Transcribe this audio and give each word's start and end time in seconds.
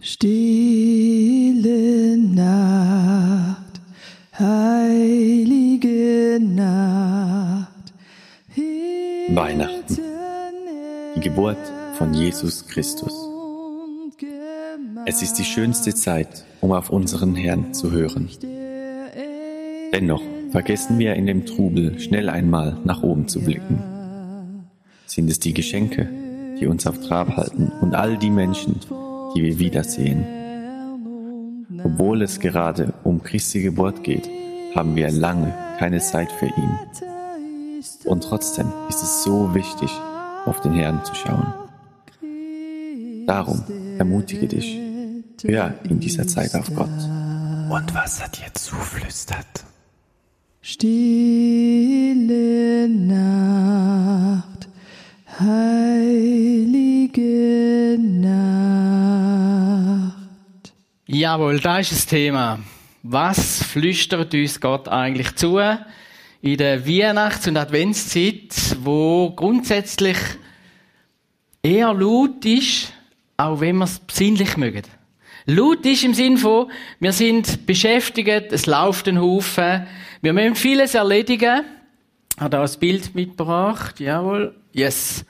Stille 0.00 2.16
Nacht, 2.16 3.80
heilige 4.38 6.38
Nacht. 6.40 7.68
Weihnachten, 9.30 9.98
die 11.16 11.20
Geburt 11.20 11.58
von 11.94 12.14
Jesus 12.14 12.64
Christus. 12.68 13.12
Es 15.04 15.22
ist 15.22 15.34
die 15.34 15.44
schönste 15.44 15.92
Zeit, 15.92 16.44
um 16.60 16.70
auf 16.70 16.90
unseren 16.90 17.34
Herrn 17.34 17.74
zu 17.74 17.90
hören. 17.90 18.28
Dennoch 19.92 20.22
vergessen 20.52 21.00
wir 21.00 21.14
in 21.14 21.26
dem 21.26 21.44
Trubel 21.44 21.98
schnell 21.98 22.28
einmal 22.28 22.76
nach 22.84 23.02
oben 23.02 23.26
zu 23.26 23.40
blicken. 23.40 23.82
Sind 25.06 25.28
es 25.28 25.40
die 25.40 25.54
Geschenke, 25.54 26.08
die 26.60 26.68
uns 26.68 26.86
auf 26.86 27.00
Trab 27.00 27.36
halten 27.36 27.72
und 27.80 27.96
all 27.96 28.16
die 28.16 28.30
Menschen, 28.30 28.76
die 29.34 29.42
wir 29.42 29.58
wiedersehen. 29.58 30.26
Obwohl 31.84 32.22
es 32.22 32.40
gerade 32.40 32.94
um 33.04 33.22
Christi 33.22 33.62
Geburt 33.62 34.02
geht, 34.02 34.28
haben 34.74 34.96
wir 34.96 35.10
lange 35.10 35.54
keine 35.78 36.00
Zeit 36.00 36.30
für 36.32 36.46
ihn. 36.46 36.78
Und 38.04 38.24
trotzdem 38.24 38.72
ist 38.88 39.02
es 39.02 39.22
so 39.22 39.54
wichtig, 39.54 39.90
auf 40.44 40.60
den 40.60 40.72
Herrn 40.72 41.04
zu 41.04 41.14
schauen. 41.14 41.54
Darum 43.26 43.62
ermutige 43.98 44.48
dich, 44.48 44.78
hör 45.44 45.74
in 45.88 46.00
dieser 46.00 46.26
Zeit 46.26 46.54
auf 46.54 46.74
Gott. 46.74 46.88
Und 47.70 47.94
was 47.94 48.20
er 48.20 48.28
dir 48.28 48.52
zuflüstert. 48.54 49.64
Stille 50.62 50.88
Nacht, 52.88 54.68
heilige 55.38 56.77
Jawohl, 61.10 61.58
da 61.58 61.78
ist 61.78 61.90
das 61.90 62.04
Thema. 62.04 62.58
Was 63.02 63.62
flüstert 63.62 64.34
uns 64.34 64.60
Gott 64.60 64.88
eigentlich 64.88 65.34
zu 65.36 65.58
in 66.42 66.58
der 66.58 66.86
Weihnachts- 66.86 67.48
und 67.48 67.56
Adventszeit, 67.56 68.76
wo 68.80 69.30
grundsätzlich 69.30 70.18
eher 71.62 71.94
laut 71.94 72.44
ist, 72.44 72.92
auch 73.38 73.58
wenn 73.58 73.78
wir 73.78 73.84
es 73.84 74.00
besinnlich 74.00 74.58
mögen. 74.58 74.82
Laut 75.46 75.86
ist 75.86 76.04
im 76.04 76.12
Sinn 76.12 76.36
von, 76.36 76.70
wir 77.00 77.12
sind 77.12 77.64
beschäftigt, 77.64 78.52
es 78.52 78.66
läuft 78.66 79.08
ein 79.08 79.18
Haufen, 79.18 79.86
wir 80.20 80.34
müssen 80.34 80.56
vieles 80.56 80.94
erledigen. 80.94 81.64
Hat 82.36 82.54
auch 82.54 82.70
ein 82.70 82.80
Bild 82.80 83.14
mitgebracht, 83.14 83.98
jawohl, 83.98 84.54
yes. 84.72 85.24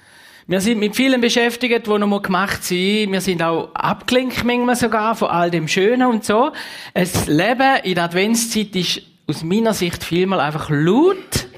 Wir 0.50 0.62
sind 0.62 0.78
mit 0.78 0.96
vielen 0.96 1.20
beschäftigt, 1.20 1.86
die 1.86 1.98
noch 1.98 2.22
gemacht 2.22 2.64
sind. 2.64 3.12
Wir 3.12 3.20
sind 3.20 3.42
auch 3.42 3.68
abgelenkt 3.74 4.44
manchmal 4.44 4.76
sogar 4.76 5.14
von 5.14 5.28
all 5.28 5.50
dem 5.50 5.68
Schönen 5.68 6.08
und 6.08 6.24
so. 6.24 6.52
Das 6.94 7.26
Leben 7.26 7.76
in 7.82 7.94
der 7.94 8.04
Adventszeit 8.04 8.74
ist 8.74 9.02
aus 9.26 9.44
meiner 9.44 9.74
Sicht 9.74 10.02
vielmal 10.02 10.40
einfach 10.40 10.70
laut, 10.70 11.48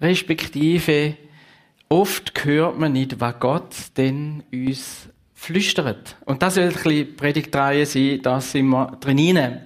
respektive 0.00 1.16
oft 1.88 2.44
hört 2.44 2.78
man 2.78 2.92
nicht, 2.92 3.18
was 3.18 3.40
Gott 3.40 3.74
denn 3.96 4.44
uns 4.52 5.08
flüstert. 5.34 6.14
Und 6.24 6.40
das 6.40 6.54
soll 6.54 6.66
ein 6.66 6.72
bisschen 6.74 7.16
Predigtreihe 7.16 7.84
sein, 7.84 8.20
da 8.22 8.40
sind 8.40 8.68
wir 8.68 8.96
drin. 9.00 9.58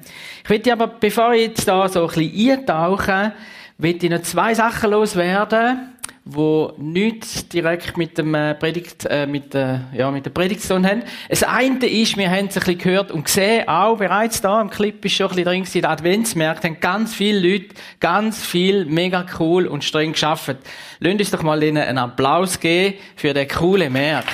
Ich 0.43 0.49
möchte 0.49 0.73
aber, 0.73 0.87
bevor 0.87 1.35
ich 1.35 1.49
jetzt 1.49 1.69
da 1.69 1.87
so 1.87 2.09
ein 2.09 2.15
bisschen 2.15 2.51
eintauche, 2.51 3.35
möchte 3.77 4.07
ich 4.07 4.13
noch 4.13 4.23
zwei 4.23 4.55
Sachen 4.55 4.91
loswerden 4.91 5.92
wo 6.25 6.73
nicht 6.77 7.53
direkt 7.53 7.97
mit 7.97 8.17
dem 8.17 8.35
äh, 8.35 8.55
Predigt, 8.55 9.07
äh, 9.07 9.27
mit 9.27 9.55
der, 9.55 9.89
ja, 9.93 10.11
mit 10.11 10.25
der 10.25 10.31
Predigt 10.31 10.69
haben. 10.71 11.03
Das 11.29 11.43
eine 11.43 11.85
ist, 11.85 12.17
wir 12.17 12.31
haben 12.31 12.47
es 12.47 12.57
ein 12.57 12.61
bisschen 12.61 12.79
gehört 12.79 13.11
und 13.11 13.25
gesehen, 13.25 13.67
auch 13.69 13.97
bereits 13.97 14.41
da 14.41 14.61
im 14.61 14.71
Clip 14.71 15.05
ist 15.05 15.15
schon 15.15 15.27
ein 15.27 15.31
bisschen 15.31 15.45
drin 15.45 15.63
gewesen, 15.63 15.81
die 15.81 15.87
Adventsmärkte 15.87 16.69
haben 16.69 16.81
ganz 16.81 17.15
viele 17.15 17.41
Leute, 17.41 17.75
ganz 17.99 18.45
viel 18.45 18.85
mega 18.85 19.27
cool 19.41 19.67
und 19.67 19.83
streng 19.83 20.13
geschafft. 20.13 20.57
Lasst 21.01 21.21
uns 21.21 21.31
doch 21.33 21.43
mal 21.43 21.61
ihnen 21.63 21.83
einen 21.83 21.99
Applaus 21.99 22.61
geben 22.61 22.99
für 23.17 23.35
den 23.35 23.49
coolen 23.49 23.93
Markt. 23.93 24.31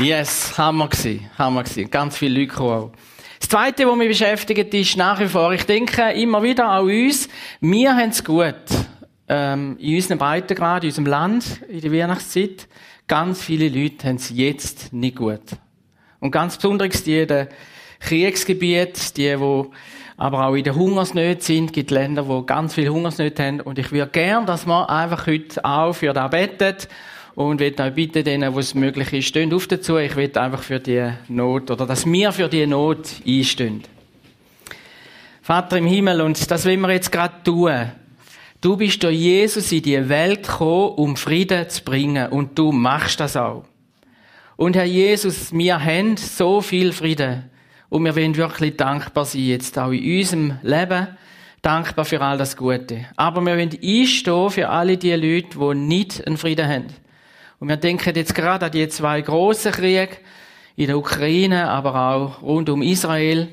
Yes, 0.00 0.56
Hammer 0.56 0.88
gewesen, 0.88 1.28
Hammer 1.38 1.64
gewesen. 1.64 1.90
Ganz 1.90 2.18
viele 2.18 2.40
Leute 2.40 2.60
auch. 2.60 2.92
Das 3.38 3.48
Zweite, 3.48 3.86
was 3.86 3.96
mich 3.96 4.08
beschäftigt, 4.08 4.74
ist 4.74 4.96
nach 4.96 5.20
wie 5.20 5.28
vor, 5.28 5.52
ich 5.52 5.64
denke 5.64 6.10
immer 6.12 6.42
wieder 6.42 6.68
an 6.68 6.84
uns, 6.84 7.28
wir 7.60 7.96
haben 7.96 8.10
es 8.10 8.24
gut. 8.24 8.54
Ähm, 9.28 9.76
in 9.78 9.96
unseren 9.96 10.18
Breitengrad, 10.18 10.84
in 10.84 10.90
unserem 10.90 11.06
Land, 11.06 11.60
in 11.68 11.80
der 11.80 11.92
Weihnachtszeit. 11.92 12.66
Ganz 13.06 13.42
viele 13.42 13.68
Leute 13.68 14.08
haben 14.08 14.16
es 14.16 14.30
jetzt 14.34 14.92
nicht 14.92 15.16
gut. 15.16 15.40
Und 16.20 16.30
ganz 16.30 16.56
besonders 16.56 17.04
die 17.04 17.20
in 17.20 17.28
den 17.28 17.48
Kriegsgebieten, 18.00 19.02
die, 19.16 19.36
die 19.36 19.66
aber 20.16 20.46
auch 20.46 20.54
in 20.54 20.64
der 20.64 20.74
Hungersnöte 20.74 21.42
sind, 21.42 21.72
gibt 21.72 21.90
Länder, 21.90 22.26
wo 22.26 22.42
ganz 22.42 22.74
viel 22.74 22.88
Hungersnöte 22.88 23.44
haben. 23.44 23.60
Und 23.60 23.78
ich 23.78 23.92
würde 23.92 24.10
gern, 24.10 24.46
dass 24.46 24.66
wir 24.66 24.90
einfach 24.90 25.26
heute 25.26 25.64
auch 25.64 25.92
für 25.92 26.12
das 26.12 26.30
beten 26.30 26.76
und 27.34 27.60
will 27.60 27.74
euch 27.80 27.94
bitten, 27.94 28.24
denen, 28.24 28.54
wo 28.54 28.58
es 28.58 28.74
möglich 28.74 29.12
ist, 29.12 29.26
stehen 29.26 29.52
auf 29.52 29.66
dazu. 29.66 29.96
Ich 29.98 30.16
will 30.16 30.36
einfach 30.36 30.62
für 30.62 30.80
die 30.80 31.10
Not, 31.28 31.70
oder 31.70 31.86
dass 31.86 32.06
wir 32.06 32.32
für 32.32 32.48
die 32.48 32.66
Not 32.66 33.08
einstehen. 33.26 33.82
Vater 35.42 35.78
im 35.78 35.86
Himmel, 35.86 36.20
und 36.20 36.50
das 36.50 36.66
wollen 36.66 36.80
wir 36.80 36.92
jetzt 36.92 37.12
gerade 37.12 37.42
tun. 37.42 37.92
Du 38.60 38.76
bist 38.76 39.02
durch 39.02 39.16
Jesus 39.16 39.70
in 39.70 39.82
die 39.82 40.08
Welt 40.08 40.42
gekommen, 40.42 40.94
um 40.96 41.16
Frieden 41.16 41.68
zu 41.68 41.84
bringen, 41.84 42.28
und 42.30 42.58
du 42.58 42.72
machst 42.72 43.20
das 43.20 43.36
auch. 43.36 43.64
Und 44.56 44.74
Herr 44.74 44.84
Jesus, 44.84 45.52
wir 45.52 45.82
haben 45.82 46.16
so 46.16 46.60
viel 46.60 46.92
Frieden. 46.92 47.44
Und 47.88 48.04
wir 48.04 48.16
wollen 48.16 48.36
wirklich 48.36 48.76
dankbar 48.76 49.24
sein, 49.24 49.42
jetzt 49.42 49.78
auch 49.78 49.92
in 49.92 50.18
unserem 50.18 50.58
Leben. 50.62 51.06
Dankbar 51.62 52.04
für 52.04 52.20
all 52.20 52.38
das 52.38 52.56
Gute. 52.56 53.06
Aber 53.16 53.40
wir 53.40 53.56
wollen 53.56 53.78
einstehen 53.82 54.50
für 54.50 54.68
alle 54.68 54.96
die 54.96 55.12
Leute, 55.12 55.58
die 55.58 55.74
nicht 55.78 56.26
einen 56.26 56.36
Frieden 56.36 56.68
haben. 56.68 56.86
Und 57.60 57.68
wir 57.68 57.76
denken 57.76 58.14
jetzt 58.14 58.34
gerade 58.34 58.66
an 58.66 58.72
die 58.72 58.88
zwei 58.88 59.20
großen 59.20 59.72
Kriege 59.72 60.16
in 60.76 60.86
der 60.86 60.98
Ukraine, 60.98 61.68
aber 61.68 61.94
auch 61.94 62.42
rund 62.42 62.68
um 62.68 62.82
Israel. 62.82 63.48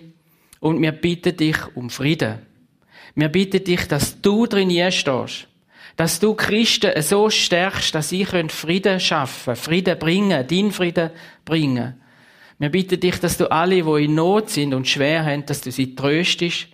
Und 0.59 0.81
wir 0.81 0.91
bitten 0.91 1.35
dich 1.35 1.57
um 1.75 1.89
Frieden. 1.89 2.39
Wir 3.15 3.29
bitten 3.29 3.63
dich, 3.63 3.87
dass 3.87 4.21
du 4.21 4.45
drin 4.45 4.69
stehst. 4.91 5.47
Dass 5.95 6.19
du 6.19 6.33
Christen 6.33 7.01
so 7.01 7.29
stärkst, 7.29 7.95
dass 7.95 8.09
sie 8.09 8.25
Frieden 8.25 8.99
schaffen, 8.99 9.55
Frieden 9.55 9.97
bringen, 9.97 10.45
deinen 10.45 10.71
Frieden 10.71 11.09
bringen. 11.45 11.95
Wir 12.59 12.69
bitten 12.69 12.99
dich, 12.99 13.19
dass 13.19 13.37
du 13.37 13.49
alle, 13.49 13.81
die 13.81 14.03
in 14.03 14.15
Not 14.15 14.49
sind 14.49 14.73
und 14.73 14.87
schwer 14.87 15.25
haben, 15.25 15.45
dass 15.45 15.61
du 15.61 15.71
sie 15.71 15.95
tröstest. 15.95 16.67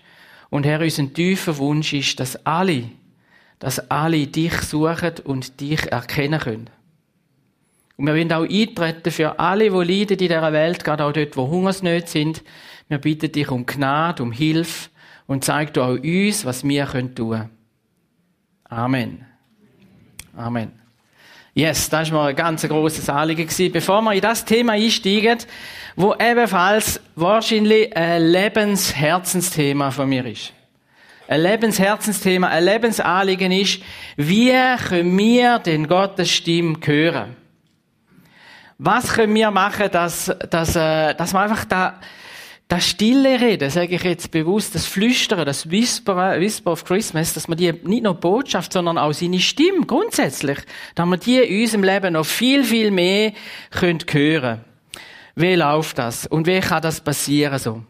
Und 0.50 0.66
Herr, 0.66 0.81
unser 0.81 1.12
tiefer 1.13 1.58
Wunsch 1.58 1.94
ist, 1.94 2.19
dass 2.19 2.46
alle, 2.46 2.90
dass 3.59 3.92
alle 3.92 4.28
dich 4.28 4.53
suchen 4.62 5.13
und 5.24 5.62
dich 5.62 5.92
erkennen 5.92 6.40
können. 6.40 6.69
Und 7.97 8.07
wir 8.07 8.13
wollen 8.13 8.31
auch 8.34 8.47
eintreten 8.47 9.12
für 9.12 9.40
alle, 9.40 9.69
die 9.69 9.94
leiden 9.94 10.13
in 10.13 10.18
dieser 10.18 10.53
Welt, 10.53 10.84
gerade 10.84 11.06
auch 11.06 11.12
dort, 11.12 11.38
wo 11.38 11.47
Hungersnöte 11.47 12.07
sind. 12.07 12.44
Wir 12.88 12.97
bitten 12.97 13.31
dich 13.31 13.50
um 13.50 13.66
Gnade, 13.66 14.24
um 14.24 14.31
Hilfe 14.31 14.90
und 15.28 15.46
zeig 15.46 15.74
du 15.74 15.81
auch 15.81 15.97
uns, 15.97 16.46
was 16.46 16.63
wir 16.63 16.88
tun 16.88 17.16
können. 17.16 17.50
Amen. 18.66 19.25
Amen. 20.35 20.72
Yes, 21.53 21.90
das 21.90 22.12
war 22.12 22.30
ein 22.30 22.35
ganz 22.35 22.66
grosses 22.66 23.09
Anliegen. 23.09 23.47
Bevor 23.74 24.01
wir 24.01 24.13
in 24.13 24.22
das 24.22 24.46
Thema 24.46 24.74
einsteigen, 24.74 25.40
wo 25.97 26.16
ebenfalls 26.16 27.01
wahrscheinlich 27.16 27.96
ein 27.96 28.28
Lebensherzensthema 28.28 29.91
von 29.91 30.07
mir 30.07 30.25
ist. 30.25 30.53
Ein 31.28 31.41
Lebensherzensthema, 31.41 32.47
ein 32.47 32.63
Lebensanliegen 32.63 33.51
ist, 33.51 33.81
wie 34.16 34.54
können 34.88 35.18
wir 35.18 35.60
den 35.60 35.88
Gottes 35.88 36.30
Stimme 36.30 36.77
hören? 36.83 37.36
Was 38.83 39.13
können 39.13 39.36
wir 39.36 39.51
machen, 39.51 39.92
dass, 39.92 40.36
dass, 40.50 40.75
äh, 40.75 41.13
dass 41.13 41.33
wir 41.33 41.39
einfach 41.39 41.66
da, 41.66 42.00
das 42.68 42.89
stille 42.89 43.39
Reden, 43.39 43.69
sage 43.69 43.94
ich 43.94 44.01
jetzt 44.01 44.31
bewusst, 44.31 44.74
das 44.74 44.88
Flüstern, 44.88 45.45
das 45.45 45.69
Whisperen, 45.69 46.42
Whisper 46.42 46.72
of 46.72 46.83
Christmas, 46.83 47.36
dass 47.36 47.48
man 47.48 47.60
die 47.60 47.72
nicht 47.72 48.01
nur 48.01 48.16
Botschaft, 48.16 48.74
sondern 48.74 48.98
auch 48.98 49.13
seine 49.13 49.39
Stimme 49.39 49.86
grundsätzlich, 49.86 50.57
dass 50.95 51.06
wir 51.06 51.18
die 51.18 51.38
in 51.38 51.62
unserem 51.62 51.83
Leben 51.83 52.13
noch 52.13 52.25
viel, 52.25 52.63
viel 52.63 52.89
mehr 52.89 53.33
können 53.69 54.00
hören 54.10 54.62
Wie 55.36 55.54
läuft 55.54 56.00
das? 56.00 56.25
Und 56.25 56.48
wie 56.48 56.60
kann 56.60 56.81
das 56.81 57.01
passieren 57.01 57.60
so? 57.60 57.83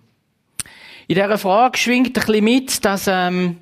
In 1.07 1.15
dieser 1.15 1.37
Frage 1.37 1.77
schwingt 1.77 2.07
ein 2.07 2.25
bisschen 2.25 2.43
mit, 2.43 2.83
dass, 2.83 3.07
ähm, 3.07 3.60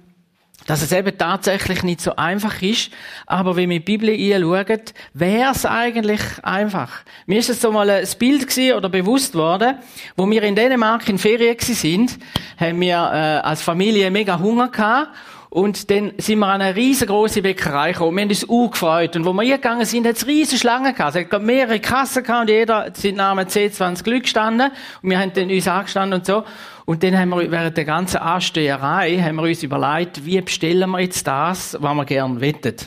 dass 0.69 0.83
es 0.83 0.92
eben 0.92 1.18
tatsächlich 1.18 1.81
nicht 1.81 2.00
so 2.00 2.16
einfach 2.16 2.62
ist. 2.62 2.92
Aber 3.25 3.56
wenn 3.56 3.71
wir 3.71 3.80
die 3.80 3.86
Bibel 3.86 4.10
anschauen, 4.12 4.81
wäre 5.16 5.51
es 5.51 5.66
eigentlich 5.66 6.21
einfach. 6.44 7.01
Mir 7.25 7.39
ist 7.39 7.50
es 7.50 7.60
so 7.60 7.71
mal 7.71 7.89
ein 7.89 8.07
Bild 8.19 8.48
gewesen 8.48 8.77
oder 8.77 8.88
bewusst 8.88 9.33
worden, 9.33 9.80
wo 10.16 10.30
wir 10.30 10.44
in 10.44 10.56
Dänemark 10.56 11.10
in 11.10 11.18
Ferien 11.18 11.57
sind, 11.60 12.19
haben 12.60 12.80
wir 12.81 12.98
äh, 12.98 13.48
als 13.48 13.63
Familie 13.63 14.12
mega 14.12 14.38
Hunger 14.38 14.68
gehabt 14.68 15.10
Und 15.51 15.90
dann 15.90 16.13
sind 16.18 16.40
wir 16.40 16.48
an 16.48 16.62
eine 16.62 16.75
riesengroße 16.75 17.42
Bäckerei 17.42 17.92
gekommen. 17.92 18.18
Wir 18.18 18.22
haben 18.22 18.30
uns 18.30 18.48
auch 18.48 18.69
gefreut. 18.69 19.16
Und 19.16 19.25
wo 19.25 19.34
wir 19.34 19.42
hingegangen 19.42 19.84
sind, 19.86 20.06
hat 20.06 20.16
es 20.16 20.28
riesige 20.28 20.60
Schlangen 20.60 20.94
gehabt. 20.94 21.16
Es 21.16 21.25
hat 21.25 21.42
mehrere 21.42 21.80
Kassen 21.80 22.24
gehabt 22.24 22.42
und 22.42 22.50
jeder 22.50 22.92
sind 22.94 23.18
Namen 23.18 23.48
C20 23.48 24.04
Glück 24.04 24.24
gestanden. 24.24 24.69
Und 25.01 25.10
wir 25.10 25.19
haben 25.19 25.34
dann 25.34 25.50
uns 25.50 25.68
angestanden 25.68 26.19
und 26.19 26.25
so. 26.28 26.44
Und 26.86 27.01
dann 27.01 27.18
haben 27.18 27.30
wir 27.30 27.50
während 27.50 27.75
der 27.78 27.86
ganzen 27.86 28.18
Ansteherei 28.18 29.18
haben 29.18 29.38
wir 29.38 29.44
uns 29.44 29.63
überlegt, 29.63 30.24
wie 30.24 30.40
bestellen 30.40 30.90
wir 30.92 31.00
jetzt 31.00 31.25
das, 31.25 31.75
was 31.80 31.95
wir 31.95 32.06
gerne 32.06 32.42
wettet. 32.42 32.86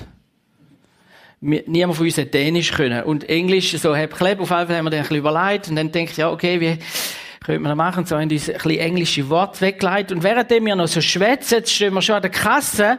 Niemand 1.41 1.97
von 1.97 2.07
uns 2.07 2.19
hat 2.19 2.33
Dänisch 2.33 2.71
können. 2.71 3.03
Und 3.03 3.29
Englisch, 3.29 3.77
so 3.77 3.97
halb 3.97 4.15
Kleb, 4.15 4.39
auf 4.39 4.51
jeden 4.51 4.67
Fall 4.69 4.77
haben 4.77 4.85
wir 4.85 4.91
dann 4.91 5.01
ein 5.01 5.03
bisschen 5.03 5.17
überlegt. 5.17 5.69
Und 5.69 5.75
dann 5.75 5.91
denke 5.91 6.13
ich, 6.13 6.17
ja, 6.17 6.31
okay, 6.31 6.61
wie, 6.61 6.79
könnte 7.45 7.61
man 7.61 7.77
machen, 7.77 8.07
so 8.07 8.17
haben 8.17 8.31
uns 8.31 8.49
ein 8.49 8.55
bisschen 8.55 8.79
englische 8.79 9.29
Worte 9.29 9.61
weggeleitet. 9.61 10.13
Und 10.13 10.23
während 10.23 10.51
wir 10.51 10.77
noch 10.77 10.89
so 10.89 11.01
schwätzen, 11.01 11.65
stehen 11.67 11.95
wir 11.95 12.03
schon 12.03 12.17
an 12.17 12.23
der 12.23 12.31
Kasse, 12.31 12.99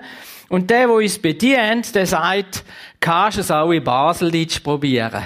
und 0.54 0.70
der, 0.70 0.86
der 0.86 0.92
uns 0.92 1.18
bedient, 1.18 1.96
der 1.96 2.06
sagt, 2.06 2.64
kannst 3.00 3.38
du 3.38 3.42
es 3.42 3.50
auch 3.50 3.72
in 3.72 3.84
Baseldeutsch 3.84 4.60
probieren? 4.62 5.24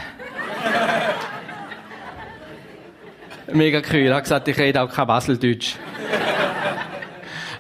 Mega 3.52 3.82
cool. 3.92 4.00
Er 4.00 4.16
hat 4.16 4.24
gesagt, 4.24 4.48
ich 4.48 4.58
rede 4.58 4.82
auch 4.82 4.90
kein 4.90 5.06
Baseldeutsch. 5.06 5.76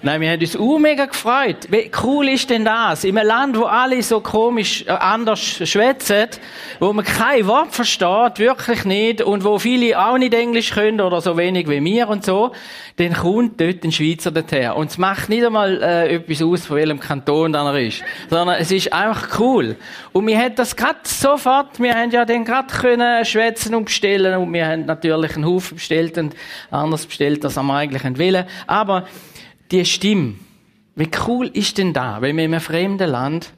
Nein, 0.04 0.22
wir 0.22 0.30
haben 0.30 0.40
uns 0.40 0.56
auch 0.56 0.78
mega 0.78 1.06
gefreut. 1.06 1.68
Wie 1.70 1.90
cool 2.04 2.30
ist 2.30 2.50
denn 2.52 2.64
das? 2.64 3.04
In 3.04 3.18
einem 3.18 3.28
Land, 3.28 3.58
wo 3.58 3.64
alle 3.64 4.04
so 4.04 4.22
komisch 4.22 4.86
äh, 4.86 4.92
anders 4.92 5.40
schwätzen, 5.40 6.28
wo 6.80 6.94
man 6.94 7.04
kein 7.04 7.48
Wort 7.48 7.74
versteht, 7.74 8.38
wirklich 8.38 8.86
nicht, 8.86 9.24
und 9.24 9.44
wo 9.44 9.58
viele 9.58 10.00
auch 10.00 10.20
nicht 10.20 10.36
Englisch 10.36 10.72
können 10.72 11.02
oder 11.02 11.20
so 11.20 11.36
wenig 11.36 11.68
wie 11.68 11.84
wir 11.84 12.10
und 12.10 12.24
so, 12.24 12.52
dann 12.98 13.14
kommt 13.14 13.60
dort 13.60 13.84
ein 13.84 13.92
Schweizer 13.92 14.30
dorthin. 14.30 14.72
Und 14.72 14.92
es 14.92 15.00
macht 15.00 15.30
nicht 15.30 15.44
einmal 15.44 15.82
äh, 15.82 16.16
etwas 16.16 16.44
aus, 16.44 16.68
von 16.68 16.78
welchem 16.78 17.00
Kanton 17.00 17.56
er 17.56 17.80
ist, 17.80 18.04
sondern 18.30 18.58
es 18.60 18.72
ist 18.72 18.94
einfach 18.94 19.40
cool. 19.40 19.78
Und 20.14 20.28
wir 20.28 20.38
haben 20.38 20.54
das 20.56 20.76
gerade 20.76 21.00
sofort, 21.06 21.80
wir 21.80 21.96
haben 21.96 22.12
ja 22.12 22.24
dann 22.24 22.46
gerade 22.46 22.72
können 22.72 23.26
schwätzen 23.26 23.74
und 23.74 23.86
bestellen 23.86 24.36
und 24.38 24.54
wir 24.54 24.68
haben 24.68 24.86
natürlich 24.86 25.36
einen 25.36 25.46
Haufen 25.46 25.78
bestellt 25.78 26.20
und 26.20 26.36
anders 26.70 27.08
bestellt, 27.08 27.44
als 27.44 27.56
wir 27.56 27.74
eigentlich 27.74 28.04
wollen. 28.04 28.46
Aber 28.68 29.08
die 29.72 29.86
Stimme. 29.86 30.36
Wie 30.96 31.10
cool 31.28 31.48
ist 31.48 31.78
denn 31.78 31.94
da, 31.94 32.22
wenn 32.22 32.36
man 32.36 32.46
in 32.46 32.54
einem 32.54 32.62
fremden 32.62 33.10
Land 33.10 33.54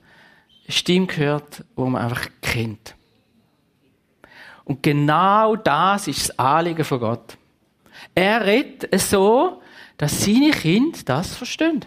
eine 0.66 0.72
Stimme 0.74 1.08
hört, 1.16 1.64
wo 1.76 1.86
man 1.86 2.04
einfach 2.04 2.28
kennt. 2.42 2.96
Und 4.66 4.84
genau 4.84 5.56
das 5.56 6.08
ist 6.08 6.30
das 6.30 6.40
Anliegen 6.40 6.84
von 6.84 7.00
Gott. 7.00 7.38
Er 8.14 8.46
redet 8.46 9.00
so, 9.00 9.62
dass 9.98 10.24
seine 10.24 10.52
Kinder 10.52 11.00
das 11.06 11.36
verstehen. 11.36 11.86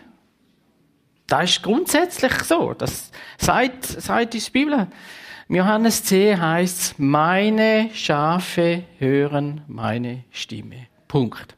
Das 1.27 1.51
ist 1.51 1.63
grundsätzlich 1.63 2.33
so. 2.43 2.75
Das 2.75 3.11
sagt, 3.39 3.87
sagt 3.87 4.35
die 4.35 4.51
Bibel. 4.51 4.89
Im 5.49 5.57
Johannes 5.57 6.05
10 6.05 6.41
heißt 6.41 6.81
es, 6.81 6.95
meine 6.99 7.91
Schafe 7.95 8.85
hören 8.99 9.63
meine 9.67 10.25
Stimme. 10.31 10.87
Punkt. 11.09 11.57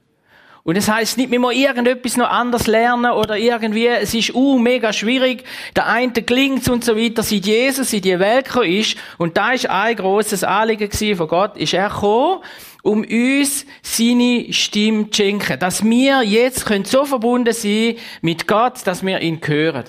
Und 0.67 0.79
das 0.79 0.89
heißt 0.89 1.19
nicht, 1.19 1.31
wir 1.31 1.39
müssen 1.39 1.61
irgendetwas 1.61 2.17
noch 2.17 2.31
anders 2.31 2.67
lernen 2.67 3.13
oder 3.13 3.37
irgendwie, 3.37 3.87
es 3.87 4.15
ist 4.15 4.35
uh, 4.35 4.59
mega 4.59 4.95
schwierig, 4.95 5.45
der 5.77 5.87
eine 5.87 6.11
klingt 6.11 6.67
und 6.71 6.83
so 6.83 6.97
weiter, 6.97 7.23
seit 7.23 7.45
Jesus 7.45 7.93
in 7.93 8.01
die 8.01 8.19
Welt 8.19 8.47
gekommen 8.47 8.71
ist. 8.71 8.97
Und 9.19 9.37
da 9.37 9.53
ist 9.53 9.69
ein 9.69 9.95
grosses 9.95 10.43
Anliegen 10.43 10.91
von 11.17 11.29
Gott, 11.29 11.59
ist 11.59 11.75
er 11.75 11.91
gekommen, 11.91 12.41
um 12.83 13.03
uns 13.03 13.67
seine 13.83 14.47
Stimme 14.55 15.11
zu 15.11 15.23
schenken. 15.23 15.59
Dass 15.59 15.85
wir 15.85 16.23
jetzt 16.23 16.65
können 16.65 16.87
so 16.87 17.05
verbunden 17.05 17.53
sein 17.53 17.97
mit 18.23 18.49
Gott, 18.49 18.87
dass 18.87 19.05
wir 19.05 19.21
ihn 19.21 19.41
hören. 19.45 19.85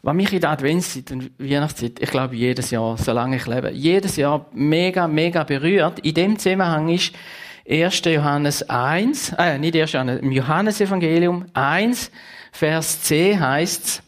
Was 0.00 0.14
mich 0.14 0.32
in 0.32 0.40
der 0.40 0.50
Adventszeit 0.50 1.10
und 1.12 1.30
Weihnachtszeit, 1.38 2.00
ich 2.00 2.10
glaube 2.10 2.36
jedes 2.36 2.70
Jahr, 2.70 2.96
solange 2.96 3.36
ich 3.36 3.46
lebe, 3.46 3.70
jedes 3.70 4.16
Jahr 4.16 4.46
mega, 4.52 5.08
mega 5.08 5.44
berührt, 5.44 5.98
in 5.98 6.14
dem 6.14 6.38
Zusammenhang 6.38 6.88
ist, 6.88 7.12
1. 7.68 8.02
Johannes 8.04 8.68
1, 8.68 9.34
äh, 9.38 9.58
nicht 9.58 9.76
1. 9.76 9.92
Johannes, 9.92 10.20
im 10.20 10.32
Johannesevangelium 10.32 11.46
1, 11.54 12.10
Vers 12.52 13.02
10 13.02 13.40
heißt's, 13.40 14.02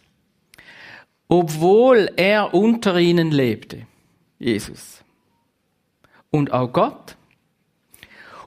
obwohl 1.29 2.11
er 2.17 2.55
unter 2.55 2.97
ihnen 2.99 3.33
lebte, 3.33 3.87
Jesus, 4.39 5.03
und 6.31 6.53
auch 6.53 6.73
Gott, 6.73 7.17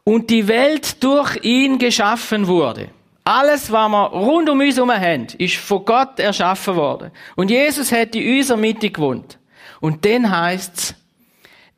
und 0.04 0.30
die 0.30 0.48
Welt 0.48 1.04
durch 1.04 1.44
ihn 1.44 1.78
geschaffen 1.78 2.48
wurde. 2.48 2.90
Alles, 3.26 3.72
was 3.72 3.90
wir 3.90 4.06
rund 4.12 4.50
um 4.50 4.60
uns 4.60 4.76
herum 4.76 4.92
haben, 4.92 5.28
ist 5.38 5.58
von 5.58 5.86
Gott 5.86 6.20
erschaffen 6.20 6.76
worden. 6.76 7.12
Und 7.36 7.52
Jesus 7.52 7.92
hat 7.92 8.16
in 8.16 8.38
unserer 8.38 8.58
Mitte 8.58 8.90
gewohnt. 8.90 9.38
Und 9.82 10.04
dann 10.04 10.32
heißt's, 10.32 10.96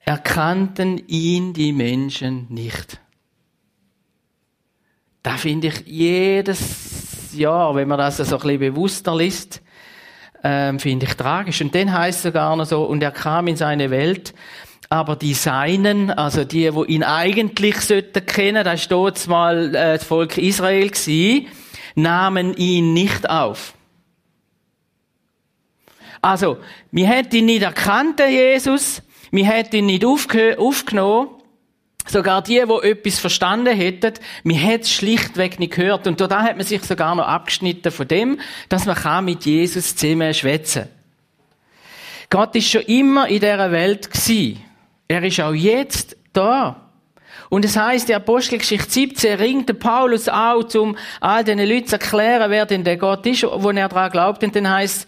erkannten 0.05 1.01
ihn 1.07 1.53
die 1.53 1.73
Menschen 1.73 2.47
nicht. 2.49 3.01
Da 5.23 5.37
finde 5.37 5.67
ich 5.67 5.83
jedes 5.85 7.33
Jahr, 7.33 7.75
wenn 7.75 7.87
man 7.87 7.99
das 7.99 8.17
so 8.17 8.23
ein 8.23 8.41
bisschen 8.41 8.59
bewusster 8.59 9.15
liest, 9.15 9.61
ähm, 10.43 10.79
finde 10.79 11.05
ich 11.05 11.13
tragisch. 11.13 11.61
Und 11.61 11.75
dann 11.75 11.93
heißt 11.93 12.17
es 12.17 12.23
sogar 12.23 12.55
noch 12.55 12.65
so, 12.65 12.83
und 12.83 13.03
er 13.03 13.11
kam 13.11 13.47
in 13.47 13.55
seine 13.55 13.91
Welt, 13.91 14.33
aber 14.89 15.15
die 15.15 15.33
Seinen, 15.33 16.09
also 16.11 16.43
die, 16.43 16.73
wo 16.73 16.83
ihn 16.83 17.03
eigentlich 17.03 17.79
sollten 17.79 18.25
kennen, 18.25 18.63
da 18.63 18.75
steht 18.75 19.27
mal 19.27 19.75
äh, 19.75 19.97
das 19.97 20.03
Volk 20.03 20.37
Israel 20.37 20.89
gsi, 20.89 21.47
nahmen 21.95 22.55
ihn 22.55 22.93
nicht 22.93 23.29
auf. 23.29 23.73
Also, 26.21 26.57
wir 26.91 27.07
hätten 27.07 27.37
ihn 27.37 27.45
nicht 27.45 27.63
erkannt, 27.63 28.19
Jesus, 28.19 29.01
wir 29.31 29.45
hätten 29.45 29.77
ihn 29.77 29.85
nicht 29.85 30.05
aufgenommen, 30.05 31.29
Sogar 32.07 32.41
die, 32.41 32.63
die 32.65 32.87
etwas 32.87 33.19
verstanden 33.19 33.75
hätten, 33.75 34.13
man 34.43 34.55
hätte 34.55 34.83
es 34.83 34.91
schlichtweg 34.91 35.59
nicht 35.59 35.73
gehört. 35.73 36.07
Und 36.07 36.19
da 36.19 36.41
hat 36.41 36.57
man 36.57 36.65
sich 36.65 36.83
sogar 36.83 37.15
noch 37.15 37.27
abgeschnitten 37.27 37.91
von 37.91 38.07
dem, 38.07 38.39
dass 38.69 38.85
man 38.85 39.25
mit 39.25 39.45
Jesus 39.45 39.95
zusammen 39.95 40.33
schwätzen 40.33 40.87
Gott 42.29 42.55
ist 42.55 42.69
schon 42.69 42.83
immer 42.83 43.27
in 43.27 43.41
dieser 43.41 43.71
Welt 43.71 44.09
gewesen. 44.09 44.63
Er 45.09 45.21
ist 45.21 45.41
auch 45.41 45.53
jetzt 45.53 46.15
da. 46.31 46.90
Und 47.51 47.65
es 47.65 47.75
heißt, 47.75 48.07
die 48.07 48.15
Apostelgeschichte 48.15 48.89
17 48.89 49.37
ringt 49.37 49.77
Paulus 49.77 50.29
auch, 50.29 50.73
um 50.75 50.95
all 51.19 51.43
diesen 51.43 51.59
Leuten 51.59 51.85
zu 51.85 51.95
erklären, 51.97 52.49
wer 52.49 52.65
denn 52.65 52.85
der 52.85 52.95
Gott 52.95 53.25
ist, 53.25 53.43
wo 53.43 53.71
er 53.71 53.89
daran 53.89 54.09
glaubt. 54.09 54.41
Und 54.41 54.55
dann 54.55 54.69
heißt, 54.69 55.05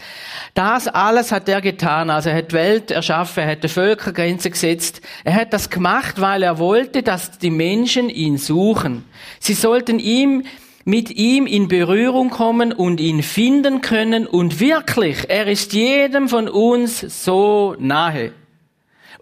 das 0.53 0.89
alles 0.89 1.31
hat 1.31 1.47
er 1.47 1.61
getan. 1.61 2.09
Also 2.09 2.31
er 2.31 2.35
hat 2.35 2.51
die 2.51 2.55
Welt 2.55 2.91
erschaffen, 2.91 3.43
er 3.43 3.51
hat 3.51 3.63
die 3.63 3.69
Völkergrenze 3.69 4.49
gesetzt. 4.49 4.99
Er 5.23 5.35
hat 5.35 5.53
das 5.53 5.69
gemacht, 5.69 6.19
weil 6.19 6.43
er 6.43 6.59
wollte, 6.59 7.01
dass 7.01 7.39
die 7.39 7.49
Menschen 7.49 8.09
ihn 8.09 8.37
suchen. 8.37 9.05
Sie 9.39 9.53
sollten 9.53 9.97
ihm 9.97 10.43
mit 10.83 11.11
ihm 11.11 11.47
in 11.47 11.69
Berührung 11.69 12.29
kommen 12.29 12.73
und 12.73 12.99
ihn 12.99 13.23
finden 13.23 13.79
können. 13.79 14.27
Und 14.27 14.59
wirklich, 14.59 15.29
er 15.29 15.47
ist 15.47 15.71
jedem 15.71 16.27
von 16.27 16.49
uns 16.49 17.23
so 17.23 17.77
nahe. 17.79 18.33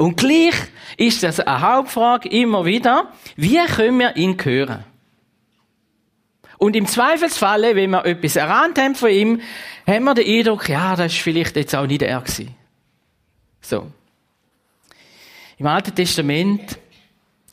Und 0.01 0.17
gleich 0.17 0.55
ist 0.97 1.21
das 1.21 1.39
eine 1.39 1.61
Hauptfrage 1.61 2.27
immer 2.27 2.65
wieder, 2.65 3.11
wie 3.35 3.59
können 3.67 3.99
wir 3.99 4.15
ihn 4.15 4.35
hören? 4.43 4.83
Und 6.57 6.75
im 6.75 6.87
Zweifelsfalle, 6.87 7.75
wenn 7.75 7.91
wir 7.91 8.03
etwas 8.05 8.35
erahnt 8.35 8.79
haben 8.79 8.95
von 8.95 9.11
ihm, 9.11 9.41
haben 9.85 10.03
wir 10.05 10.15
den 10.15 10.27
Eindruck, 10.27 10.69
ja, 10.69 10.95
das 10.95 11.13
ist 11.13 11.21
vielleicht 11.21 11.55
jetzt 11.55 11.75
auch 11.75 11.85
nicht 11.85 12.01
er 12.01 12.19
gewesen. 12.19 12.55
So. 13.61 13.91
Im 15.59 15.67
Alten 15.67 15.93
Testament 15.93 16.79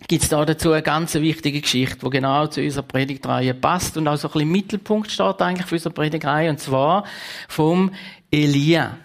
gibt 0.07 0.23
es 0.23 0.31
da 0.31 0.43
dazu 0.47 0.73
eine 0.73 0.83
ganz 0.83 1.13
wichtige 1.17 1.61
Geschichte, 1.61 1.99
die 2.03 2.09
genau 2.09 2.47
zu 2.47 2.63
unserer 2.63 2.85
Predigtreihe 2.85 3.53
passt 3.53 3.99
und 3.99 4.09
auch 4.09 4.17
so 4.17 4.29
ein 4.29 4.33
bisschen 4.33 4.53
Mittelpunkt 4.53 5.11
steht 5.11 5.43
eigentlich 5.43 5.67
für 5.67 5.75
unsere 5.75 5.93
Predigtreihe, 5.93 6.49
und 6.49 6.61
zwar 6.61 7.05
vom 7.47 7.93
Elia. 8.31 8.97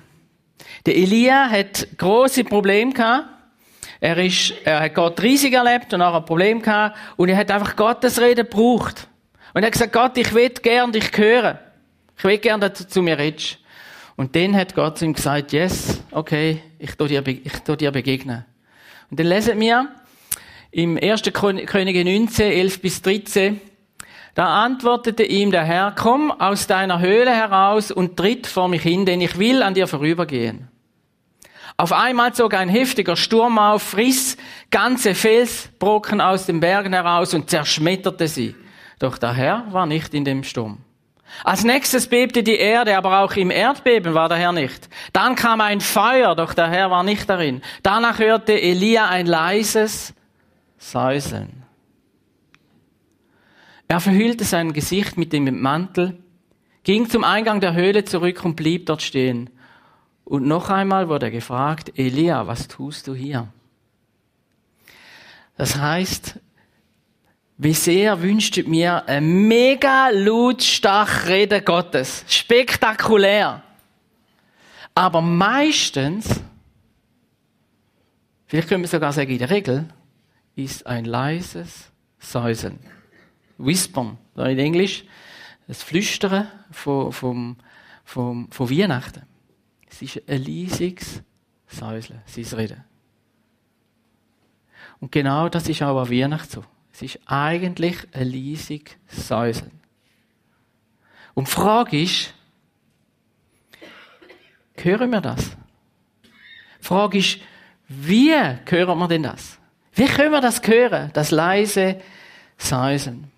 Der 0.86 0.96
Elia 0.96 1.50
hat 1.50 1.90
große 1.98 2.46
Probleme 2.46 2.94
gehabt 2.94 3.33
er 4.04 4.18
ist, 4.18 4.54
er 4.66 4.82
hat 4.82 4.96
Gott 4.96 5.22
riesig 5.22 5.54
erlebt 5.54 5.94
und 5.94 6.02
auch 6.02 6.14
ein 6.14 6.26
Problem 6.26 6.62
gehabt 6.62 6.98
und 7.16 7.30
er 7.30 7.38
hat 7.38 7.50
einfach 7.50 7.74
Gottes 7.78 8.20
Rede 8.20 8.44
gebraucht. 8.44 9.08
Und 9.54 9.64
er 9.64 9.68
hat 9.68 9.72
gesagt, 9.72 9.94
Gott, 9.94 10.18
ich 10.18 10.34
will 10.34 10.50
gern 10.50 10.92
dich 10.92 11.10
hören. 11.16 11.58
Ich 12.18 12.24
will 12.26 12.38
gern, 12.38 12.60
dass 12.60 12.74
du 12.74 12.86
zu 12.86 13.02
mir 13.02 13.18
redest. 13.18 13.60
Und 14.18 14.36
dann 14.36 14.58
hat 14.58 14.76
Gott 14.76 14.98
zu 14.98 15.06
ihm 15.06 15.14
gesagt, 15.14 15.54
yes, 15.54 16.04
okay, 16.12 16.62
ich 16.80 16.96
tu 16.96 17.08
dir, 17.08 17.26
ich 17.26 17.54
tu 17.66 17.78
dir 17.78 17.92
begegnen. 17.92 18.44
Und 19.10 19.22
dann 19.22 19.28
lesen 19.28 19.58
wir 19.62 19.88
im 20.72 21.00
1. 21.02 21.22
Könige 21.32 22.04
19, 22.04 22.52
11 22.52 22.82
bis 22.82 23.02
13, 23.04 23.62
da 24.36 24.66
antwortete 24.66 25.24
ihm 25.24 25.50
der 25.50 25.64
Herr, 25.64 25.94
komm 25.98 26.30
aus 26.30 26.68
deiner 26.68 27.00
Höhle 27.00 27.32
heraus 27.32 27.90
und 27.90 28.18
tritt 28.18 28.48
vor 28.48 28.68
mich 28.68 28.82
hin, 28.82 29.06
denn 29.06 29.22
ich 29.22 29.40
will 29.40 29.64
an 29.64 29.76
dir 29.76 29.88
vorübergehen. 29.88 30.73
Auf 31.78 31.92
einmal 31.92 32.34
zog 32.34 32.54
ein 32.54 32.70
heftiger 32.70 33.16
Sturm 33.16 33.58
auf, 33.58 33.98
riss 33.98 34.38
ganze 34.70 35.16
Felsbrocken 35.16 36.22
aus 36.22 36.46
den 36.46 36.60
Bergen 36.60 36.94
heraus 36.94 37.34
und 37.34 37.50
zerschmetterte 37.50 38.28
sie. 38.28 38.56
Doch 39.00 39.18
der 39.18 39.34
Herr 39.34 39.66
war 39.72 39.86
nicht 39.86 40.14
in 40.14 40.24
dem 40.24 40.44
Sturm. 40.44 40.78
Als 41.44 41.64
nächstes 41.64 42.08
bebte 42.08 42.44
die 42.44 42.56
Erde, 42.56 42.96
aber 42.96 43.20
auch 43.20 43.36
im 43.36 43.50
Erdbeben 43.50 44.14
war 44.14 44.30
der 44.30 44.38
Herr 44.38 44.52
nicht. 44.52 44.88
Dann 45.14 45.36
kam 45.36 45.62
ein 45.62 45.82
Feuer, 45.82 46.36
doch 46.36 46.54
der 46.54 46.70
Herr 46.70 46.92
war 46.92 47.04
nicht 47.04 47.28
darin. 47.28 47.62
Danach 47.82 48.20
hörte 48.20 48.54
Elia 48.54 49.10
ein 49.10 49.26
leises 49.26 50.14
Säuseln. 50.78 51.64
Er 53.88 54.00
verhüllte 54.00 54.44
sein 54.44 54.74
Gesicht 54.74 55.18
mit 55.18 55.34
dem 55.34 55.60
Mantel, 55.60 56.18
ging 56.84 57.10
zum 57.10 57.24
Eingang 57.24 57.62
der 57.62 57.74
Höhle 57.74 58.06
zurück 58.06 58.46
und 58.46 58.56
blieb 58.56 58.86
dort 58.86 59.02
stehen. 59.02 59.50
Und 60.26 60.46
noch 60.46 60.70
einmal 60.70 61.10
wurde 61.10 61.32
gefragt, 61.32 61.98
Elia, 61.98 62.48
was 62.48 62.68
tust 62.68 63.08
du 63.08 63.14
hier? 63.14 63.48
Das 65.58 65.78
heißt, 65.78 66.40
wie 67.58 67.74
sehr 67.74 68.22
wünscht 68.22 68.58
mir 68.66 69.08
ein 69.08 69.48
mega 69.48 70.10
lautstark 70.10 71.28
Reden 71.28 71.64
Gottes. 71.64 72.26
Spektakulär. 72.28 73.62
Aber 74.96 75.22
meistens, 75.22 76.42
vielleicht 78.46 78.70
können 78.70 78.84
wir 78.84 78.88
sogar 78.88 79.14
sagen 79.14 79.32
in 79.32 79.40
der 79.40 79.50
Regel, 79.50 79.88
ist 80.56 80.86
ein 80.86 81.06
leises 81.06 81.92
Säuseln. 82.20 82.80
Whispern, 83.58 84.18
in 84.36 84.60
Englisch, 84.60 85.04
das 85.68 85.84
Flüstern 85.84 86.48
von, 86.72 87.12
vom, 87.12 87.58
vom, 88.04 88.52
von 88.52 88.70
Weihnachten. 88.70 89.24
Es 89.94 90.02
ist 90.02 90.28
ein 90.28 90.44
leisiges 90.44 91.22
Säuseln, 91.68 92.24
sein 92.26 92.60
Reden. 92.60 92.84
Und 95.00 95.12
genau 95.12 95.50
das 95.50 95.70
ist 95.70 95.84
auch 95.84 96.02
an 96.02 96.10
Weihnachten 96.10 96.50
so. 96.50 96.66
Es 96.92 97.04
ist 97.04 97.20
eigentlich 97.28 97.98
ein 98.12 98.32
leisig 98.32 98.98
Säuseln. 99.06 99.80
Und 101.36 101.48
die 101.48 101.52
Frage 101.52 102.02
ist, 102.02 102.34
hören 104.76 105.12
wir 105.12 105.22
das? 105.22 105.56
Die 106.80 106.86
Frage 106.86 107.20
ist, 107.20 107.40
wie 107.88 108.34
hören 108.34 108.98
wir 108.98 109.08
denn 109.08 109.24
das? 109.24 109.60
Wie 109.94 110.06
können 110.06 110.32
wir 110.32 110.42
das 110.42 110.60
hören, 110.66 111.12
das 111.14 111.30
leise 111.30 112.02
Säuseln? 112.58 113.32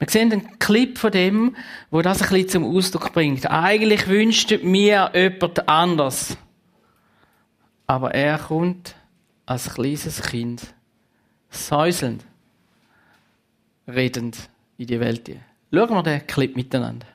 Wir 0.00 0.08
sehen 0.08 0.32
einen 0.32 0.58
Clip 0.58 0.96
von 0.96 1.12
dem, 1.12 1.54
wo 1.90 2.00
das 2.00 2.22
ein 2.22 2.30
bisschen 2.30 2.48
zum 2.48 2.64
Ausdruck 2.64 3.12
bringt. 3.12 3.50
Eigentlich 3.50 4.08
wünscht 4.08 4.50
mir 4.62 5.10
jemand 5.14 5.68
anders. 5.68 6.38
Aber 7.86 8.14
er 8.14 8.38
kommt 8.38 8.94
als 9.44 9.74
kleines 9.74 10.22
Kind 10.22 10.74
säuselnd, 11.50 12.24
redend 13.86 14.48
in 14.78 14.86
die 14.86 15.00
Welt. 15.00 15.30
Schauen 15.70 15.90
wir 15.90 16.02
den 16.02 16.26
Clip 16.26 16.56
miteinander. 16.56 17.06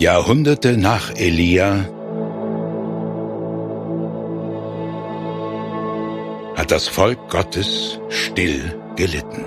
Jahrhunderte 0.00 0.78
nach 0.78 1.14
Elia 1.14 1.86
hat 6.56 6.70
das 6.70 6.88
Volk 6.88 7.28
Gottes 7.28 8.00
still 8.08 8.80
gelitten. 8.96 9.44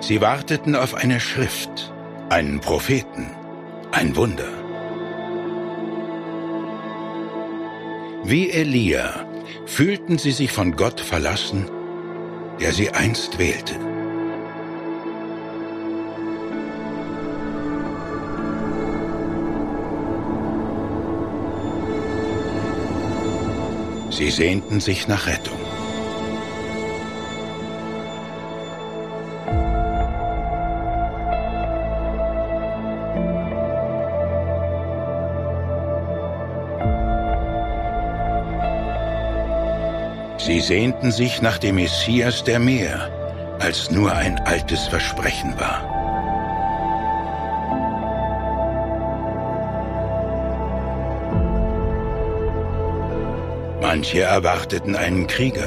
Sie 0.00 0.20
warteten 0.20 0.76
auf 0.76 0.92
eine 0.92 1.18
Schrift, 1.18 1.94
einen 2.28 2.60
Propheten, 2.60 3.30
ein 3.90 4.14
Wunder. 4.16 4.52
Wie 8.24 8.50
Elia 8.50 9.25
fühlten 9.64 10.18
sie 10.18 10.32
sich 10.32 10.52
von 10.52 10.76
Gott 10.76 11.00
verlassen, 11.00 11.70
der 12.60 12.72
sie 12.72 12.90
einst 12.90 13.38
wählte. 13.38 13.74
Sie 24.10 24.30
sehnten 24.30 24.80
sich 24.80 25.08
nach 25.08 25.26
Rettung. 25.26 25.75
Sie 40.46 40.60
sehnten 40.60 41.10
sich 41.10 41.42
nach 41.42 41.58
dem 41.58 41.74
Messias, 41.74 42.44
der 42.44 42.60
mehr 42.60 43.10
als 43.58 43.90
nur 43.90 44.12
ein 44.12 44.38
altes 44.46 44.86
Versprechen 44.86 45.58
war. 45.58 45.82
Manche 53.80 54.20
erwarteten 54.20 54.94
einen 54.94 55.26
Krieger. 55.26 55.66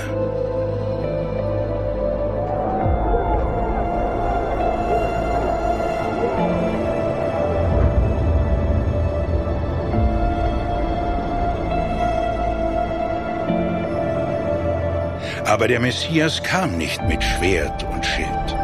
Aber 15.49 15.67
der 15.67 15.79
Messias 15.79 16.43
kam 16.43 16.77
nicht 16.77 17.01
mit 17.07 17.23
Schwert 17.23 17.83
und 17.83 18.05
Schild. 18.05 18.55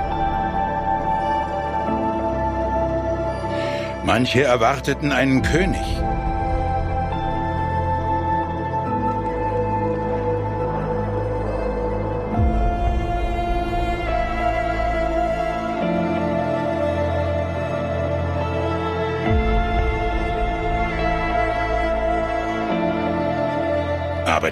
Manche 4.03 4.43
erwarteten 4.43 5.11
einen 5.11 5.41
König. 5.41 5.81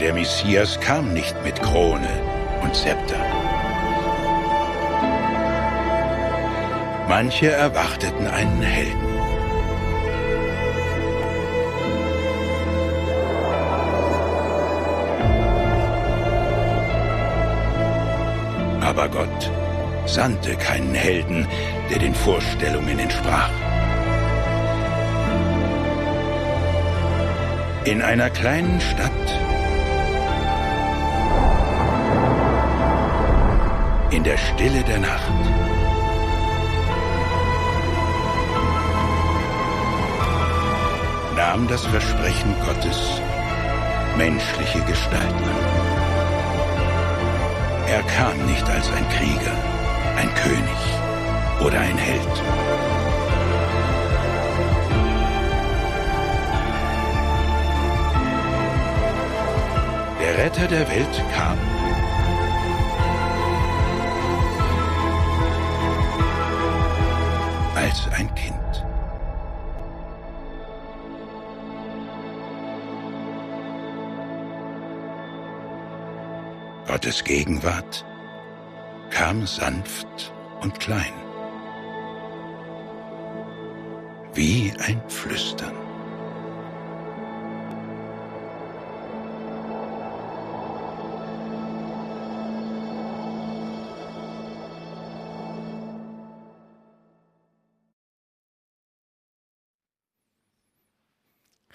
Der 0.03 0.13
Messias 0.13 0.77
kam 0.81 1.13
nicht 1.13 1.33
mit 1.45 1.61
Krone 1.61 2.09
und 2.61 2.75
Zepter. 2.75 3.25
Manche 7.07 7.51
erwarteten 7.51 8.27
einen 8.27 8.61
Helden. 8.61 9.13
Aber 18.81 19.07
Gott 19.07 19.51
sandte 20.05 20.57
keinen 20.57 20.93
Helden, 20.93 21.47
der 21.89 21.99
den 21.99 22.13
Vorstellungen 22.13 22.99
entsprach. 22.99 23.51
In 27.85 28.01
einer 28.01 28.29
kleinen 28.29 28.81
Stadt 28.81 29.42
in 34.23 34.29
der 34.29 34.37
Stille 34.37 34.83
der 34.83 34.99
Nacht. 34.99 35.33
nahm 41.35 41.67
das 41.67 41.85
Versprechen 41.85 42.55
Gottes 42.65 42.99
menschliche 44.17 44.79
Gestalt 44.85 45.39
an. 45.51 45.61
Er 47.87 48.03
kam 48.03 48.37
nicht 48.45 48.69
als 48.69 48.89
ein 48.93 49.05
Krieger, 49.09 49.55
ein 50.15 50.33
König 50.35 50.81
oder 51.59 51.79
ein 51.81 51.97
Held. 51.97 52.35
Der 60.21 60.45
Retter 60.45 60.67
der 60.67 60.87
Welt 60.89 61.23
kam 61.35 61.72
als 67.83 68.07
ein 68.13 68.33
Kind. 68.35 68.85
Gottes 76.87 77.21
Gegenwart 77.25 78.05
kam 79.09 79.45
sanft 79.45 80.33
und 80.61 80.79
klein, 80.79 81.13
wie 84.33 84.71
ein 84.79 85.01
Flüstern. 85.09 85.82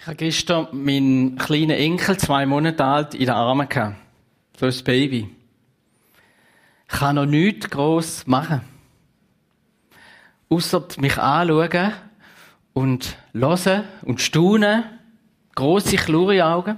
Habe 0.09 0.17
gestern 0.17 0.67
meinen 0.71 1.37
kleinen 1.37 1.69
Enkel, 1.69 2.17
zwei 2.17 2.47
Monate 2.47 2.83
alt, 2.83 3.13
in 3.13 3.21
den 3.21 3.29
Armen 3.29 3.69
gehabt. 3.69 3.95
So 4.59 4.65
ein 4.65 4.83
Baby. 4.83 5.29
Ich 6.91 6.99
kann 6.99 7.15
noch 7.15 7.27
nichts 7.27 7.69
gross 7.69 8.25
machen. 8.25 8.61
Ausser 10.49 10.87
mich 10.97 11.15
anschauen 11.19 11.93
und 12.73 13.17
hören 13.33 13.83
und 14.01 14.19
staunen. 14.19 14.83
Grosse, 15.53 15.97
klare 15.97 16.43
Augen. 16.43 16.77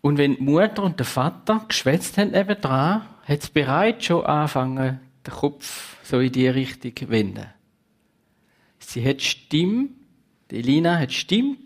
Und 0.00 0.18
wenn 0.18 0.36
die 0.36 0.42
Mutter 0.42 0.82
und 0.82 0.98
der 0.98 1.06
Vater 1.06 1.64
geschwätzt 1.68 2.18
haben 2.18 2.32
nebendran, 2.32 3.02
hat 3.28 3.42
es 3.42 3.48
bereits 3.48 4.06
schon 4.06 4.26
angefangen, 4.26 5.00
den 5.24 5.32
Kopf 5.32 5.98
so 6.02 6.18
in 6.18 6.32
die 6.32 6.48
Richtung 6.48 6.96
zu 6.96 7.08
wenden. 7.10 7.46
Sie 8.80 9.06
hat 9.06 9.22
Stimme 9.22 9.90
die 10.50 10.58
Elina 10.58 10.98
hat 10.98 11.12
Stimme 11.12 11.56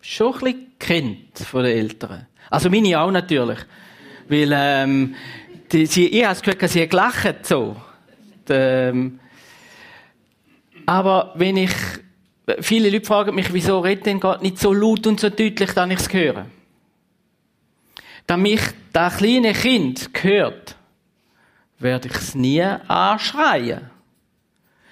schon 0.00 0.34
ein 0.34 0.40
bisschen 0.40 0.66
kennt 0.78 1.38
von 1.38 1.64
den 1.64 1.76
Eltern. 1.76 2.26
Also 2.48 2.70
meine 2.70 2.98
auch 2.98 3.10
natürlich. 3.10 3.58
Weil, 4.28 4.50
ähm, 4.54 5.14
die, 5.72 5.86
sie, 5.86 6.06
ich 6.06 6.24
habe 6.24 6.34
das 6.34 6.42
Gefühl, 6.42 6.68
sie 6.68 6.82
hat 6.82 6.90
gelacht, 6.90 7.46
so. 7.46 7.76
Ähm, 8.48 9.20
aber 10.86 11.32
wenn 11.36 11.56
ich, 11.56 11.72
viele 12.60 12.90
Leute 12.90 13.06
fragen 13.06 13.34
mich, 13.34 13.52
wieso 13.52 13.78
redet 13.80 14.06
denn 14.06 14.20
Gott 14.20 14.42
nicht 14.42 14.58
so 14.58 14.72
laut 14.72 15.06
und 15.06 15.20
so 15.20 15.28
deutlich, 15.28 15.72
dass 15.72 15.90
ich 15.90 15.98
es 15.98 16.12
höre? 16.12 16.46
Damit 18.26 18.74
das 18.92 19.18
kleine 19.18 19.52
Kind 19.52 20.10
hört, 20.20 20.76
werde 21.78 22.08
ich 22.08 22.14
es 22.14 22.34
nie 22.34 22.62
anschreien. 22.62 23.90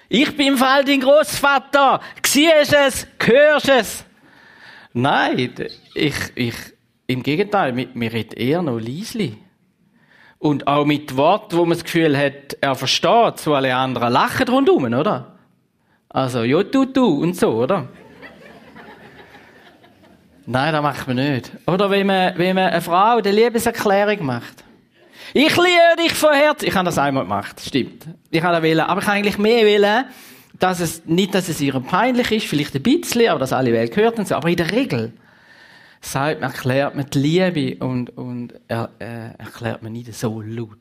Ich 0.09 0.35
bin 0.35 0.47
im 0.47 0.57
Fall 0.57 0.83
dein 0.83 1.01
Großvater. 1.01 2.01
Siehst 2.25 2.73
es? 2.73 3.07
Hörst 3.23 3.69
es? 3.69 4.05
Nein, 4.91 5.53
ich, 5.93 6.15
ich, 6.33 6.55
im 7.05 7.21
Gegenteil, 7.21 7.73
mir, 7.73 8.11
redet 8.11 8.33
eher 8.33 8.63
noch 8.63 8.79
leisli. 8.79 9.37
Und 10.39 10.67
auch 10.67 10.85
mit 10.85 11.15
Worten, 11.15 11.57
wo 11.57 11.61
man 11.65 11.77
das 11.77 11.83
Gefühl 11.83 12.17
hat, 12.17 12.57
er 12.59 12.73
versteht, 12.73 13.39
so 13.39 13.53
alle 13.53 13.75
anderen 13.75 14.11
lachen 14.11 14.47
rundum, 14.47 14.85
oder? 14.85 15.35
Also, 16.09 16.43
ja, 16.43 16.63
du, 16.63 16.85
du 16.85 17.21
und 17.21 17.35
so, 17.35 17.51
oder? 17.51 17.87
Nein, 20.47 20.73
das 20.73 20.81
macht 20.81 21.07
man 21.07 21.17
nicht. 21.17 21.51
Oder 21.67 21.91
wenn 21.91 22.07
man, 22.07 22.35
wenn 22.35 22.55
man 22.55 22.69
eine 22.69 22.81
Frau 22.81 23.17
eine 23.17 23.31
Liebeserklärung 23.31 24.25
macht. 24.25 24.63
Ich 25.33 25.55
liebe 25.55 25.95
dich 25.97 26.13
von 26.13 26.33
Herzen. 26.33 26.67
Ich 26.67 26.75
habe 26.75 26.85
das 26.85 26.97
einmal 26.97 27.23
gemacht, 27.23 27.59
stimmt. 27.59 28.07
Ich 28.31 28.41
habe 28.41 28.53
das 28.53 28.63
wählen, 28.63 28.79
aber 28.81 29.01
ich 29.01 29.07
habe 29.07 29.17
eigentlich 29.17 29.37
mehr 29.37 29.65
wählen, 29.65 30.05
dass 30.57 30.79
es, 30.79 31.05
nicht, 31.05 31.35
dass 31.35 31.49
es 31.49 31.61
ihr 31.61 31.79
peinlich 31.79 32.31
ist, 32.31 32.47
vielleicht 32.47 32.75
ein 32.75 32.83
bisschen, 32.83 33.29
aber 33.29 33.39
dass 33.39 33.53
alle 33.53 33.71
Welt 33.71 33.93
gehört 33.93 34.17
und 34.17 34.27
so, 34.27 34.35
aber 34.35 34.49
in 34.49 34.57
der 34.57 34.71
Regel 34.71 35.13
sagt 36.01 36.41
man, 36.41 36.51
erklärt 36.51 36.95
man 36.95 37.05
die 37.09 37.19
Liebe 37.19 37.85
und, 37.85 38.15
und 38.17 38.53
er, 38.67 38.89
äh, 38.99 39.33
erklärt 39.37 39.83
man 39.83 39.93
nicht 39.93 40.13
so 40.13 40.41
laut. 40.41 40.77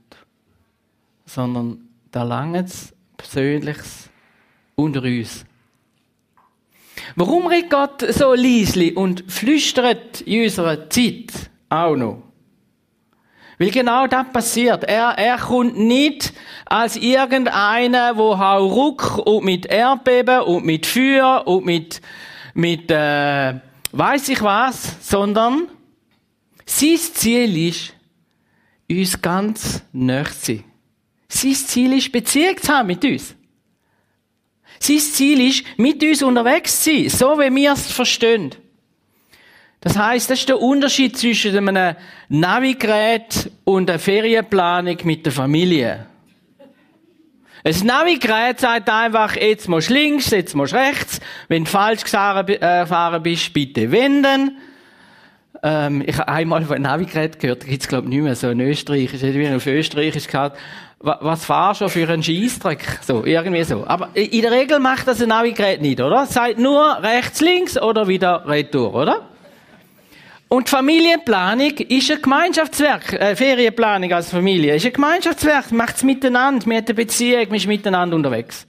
Sondern 1.26 1.80
da 2.10 2.22
langt 2.22 2.68
es 2.68 2.94
Persönliches 3.16 4.08
unter 4.76 5.02
uns. 5.02 5.44
Warum 7.16 7.46
redet 7.46 7.70
Gott 7.70 8.04
so 8.10 8.34
leislich 8.34 8.96
und 8.96 9.30
flüstert 9.30 10.22
in 10.22 10.44
unserer 10.44 10.88
Zeit 10.88 11.50
auch 11.68 11.96
noch? 11.96 12.27
Weil 13.58 13.70
genau 13.70 14.06
das 14.06 14.30
passiert. 14.32 14.84
Er, 14.84 15.18
er 15.18 15.36
kommt 15.36 15.76
nicht 15.76 16.32
als 16.64 16.96
irgendeiner, 16.96 18.16
wo 18.16 18.38
hau 18.38 18.66
ruck 18.66 19.18
und 19.18 19.44
mit 19.44 19.66
Erdbeben 19.66 20.42
und 20.42 20.64
mit 20.64 20.86
Feuer 20.86 21.42
und 21.44 21.66
mit, 21.66 22.00
mit, 22.54 22.90
äh, 22.90 23.54
weiß 23.90 24.28
ich 24.28 24.42
was, 24.42 24.96
sondern 25.00 25.68
sein 26.64 26.98
Ziel 26.98 27.68
ist, 27.68 27.94
uns 28.88 29.20
ganz 29.20 29.82
nahe 29.92 30.24
zu 30.24 30.30
sein. 30.52 30.64
Sein 31.28 31.54
Ziel 31.54 31.92
ist, 31.94 32.12
Beziehung 32.12 32.56
zu 32.56 32.72
haben 32.72 32.86
mit 32.86 33.04
uns. 33.04 33.34
Sein 34.78 34.98
Ziel 34.98 35.48
ist, 35.48 35.64
mit 35.76 36.02
uns 36.02 36.22
unterwegs 36.22 36.84
zu 36.84 36.90
sein, 36.90 37.08
so 37.08 37.38
wie 37.38 37.54
wir 37.54 37.72
es 37.72 37.90
verstehen. 37.90 38.54
Das 39.80 39.96
heißt, 39.96 40.30
das 40.30 40.40
ist 40.40 40.48
der 40.48 40.60
Unterschied 40.60 41.16
zwischen 41.16 41.56
einem 41.56 41.96
Navigerät 42.28 43.50
und 43.64 43.88
einer 43.88 43.98
Ferienplanung 43.98 44.98
mit 45.04 45.24
der 45.24 45.32
Familie. 45.32 46.06
Ein 47.64 47.86
Navigerät 47.86 48.60
sagt 48.60 48.88
einfach, 48.88 49.36
jetzt 49.36 49.68
musst 49.68 49.90
du 49.90 49.94
links, 49.94 50.30
jetzt 50.30 50.54
musst 50.54 50.72
du 50.72 50.76
rechts. 50.76 51.20
Wenn 51.48 51.64
du 51.64 51.70
falsch 51.70 52.02
gefahren 52.04 52.46
äh, 52.48 53.20
bist, 53.20 53.52
bitte 53.52 53.90
wenden. 53.90 54.58
Ähm, 55.62 56.02
ich 56.06 56.16
habe 56.18 56.28
einmal 56.28 56.62
von 56.64 56.76
einem 56.76 56.84
Navigerät 56.84 57.38
gehört, 57.38 57.62
da 57.62 57.66
gibt 57.66 57.82
es 57.82 57.88
glaube 57.88 58.04
ich 58.04 58.14
nicht 58.14 58.22
mehr, 58.22 58.36
so 58.36 58.48
in 58.48 58.60
Österreich, 58.60 59.12
ist 59.12 59.22
irgendwie 59.22 59.54
auf 59.54 59.66
Österreichisch 59.66 60.28
gehabt, 60.28 60.58
was 61.00 61.44
fahrst 61.44 61.80
du 61.80 61.88
für 61.88 62.08
einen 62.08 62.22
Scheissdreck? 62.22 63.00
So, 63.02 63.24
irgendwie 63.24 63.62
so. 63.62 63.86
Aber 63.86 64.08
in 64.14 64.42
der 64.42 64.50
Regel 64.50 64.80
macht 64.80 65.06
das 65.06 65.22
ein 65.22 65.28
Navigerät 65.28 65.80
nicht, 65.80 66.00
oder? 66.00 66.26
Sagt 66.26 66.58
nur 66.58 67.02
rechts, 67.02 67.40
links 67.40 67.80
oder 67.80 68.08
wieder 68.08 68.44
retour, 68.48 68.94
oder? 68.94 69.28
Und 70.48 70.70
Familienplanung 70.70 71.76
ist 71.76 72.10
ein 72.10 72.22
Gemeinschaftswerk. 72.22 73.12
Äh, 73.12 73.36
Ferienplanung 73.36 74.12
als 74.12 74.30
Familie 74.30 74.74
ist 74.76 74.86
ein 74.86 74.92
Gemeinschaftswerk. 74.92 75.72
Macht 75.72 75.96
es 75.96 76.02
miteinander. 76.02 76.66
Man 76.66 76.78
hat 76.78 76.88
eine 76.88 76.94
Beziehung, 76.94 77.46
man 77.48 77.56
ist 77.56 77.66
miteinander 77.66 78.16
unterwegs. 78.16 78.66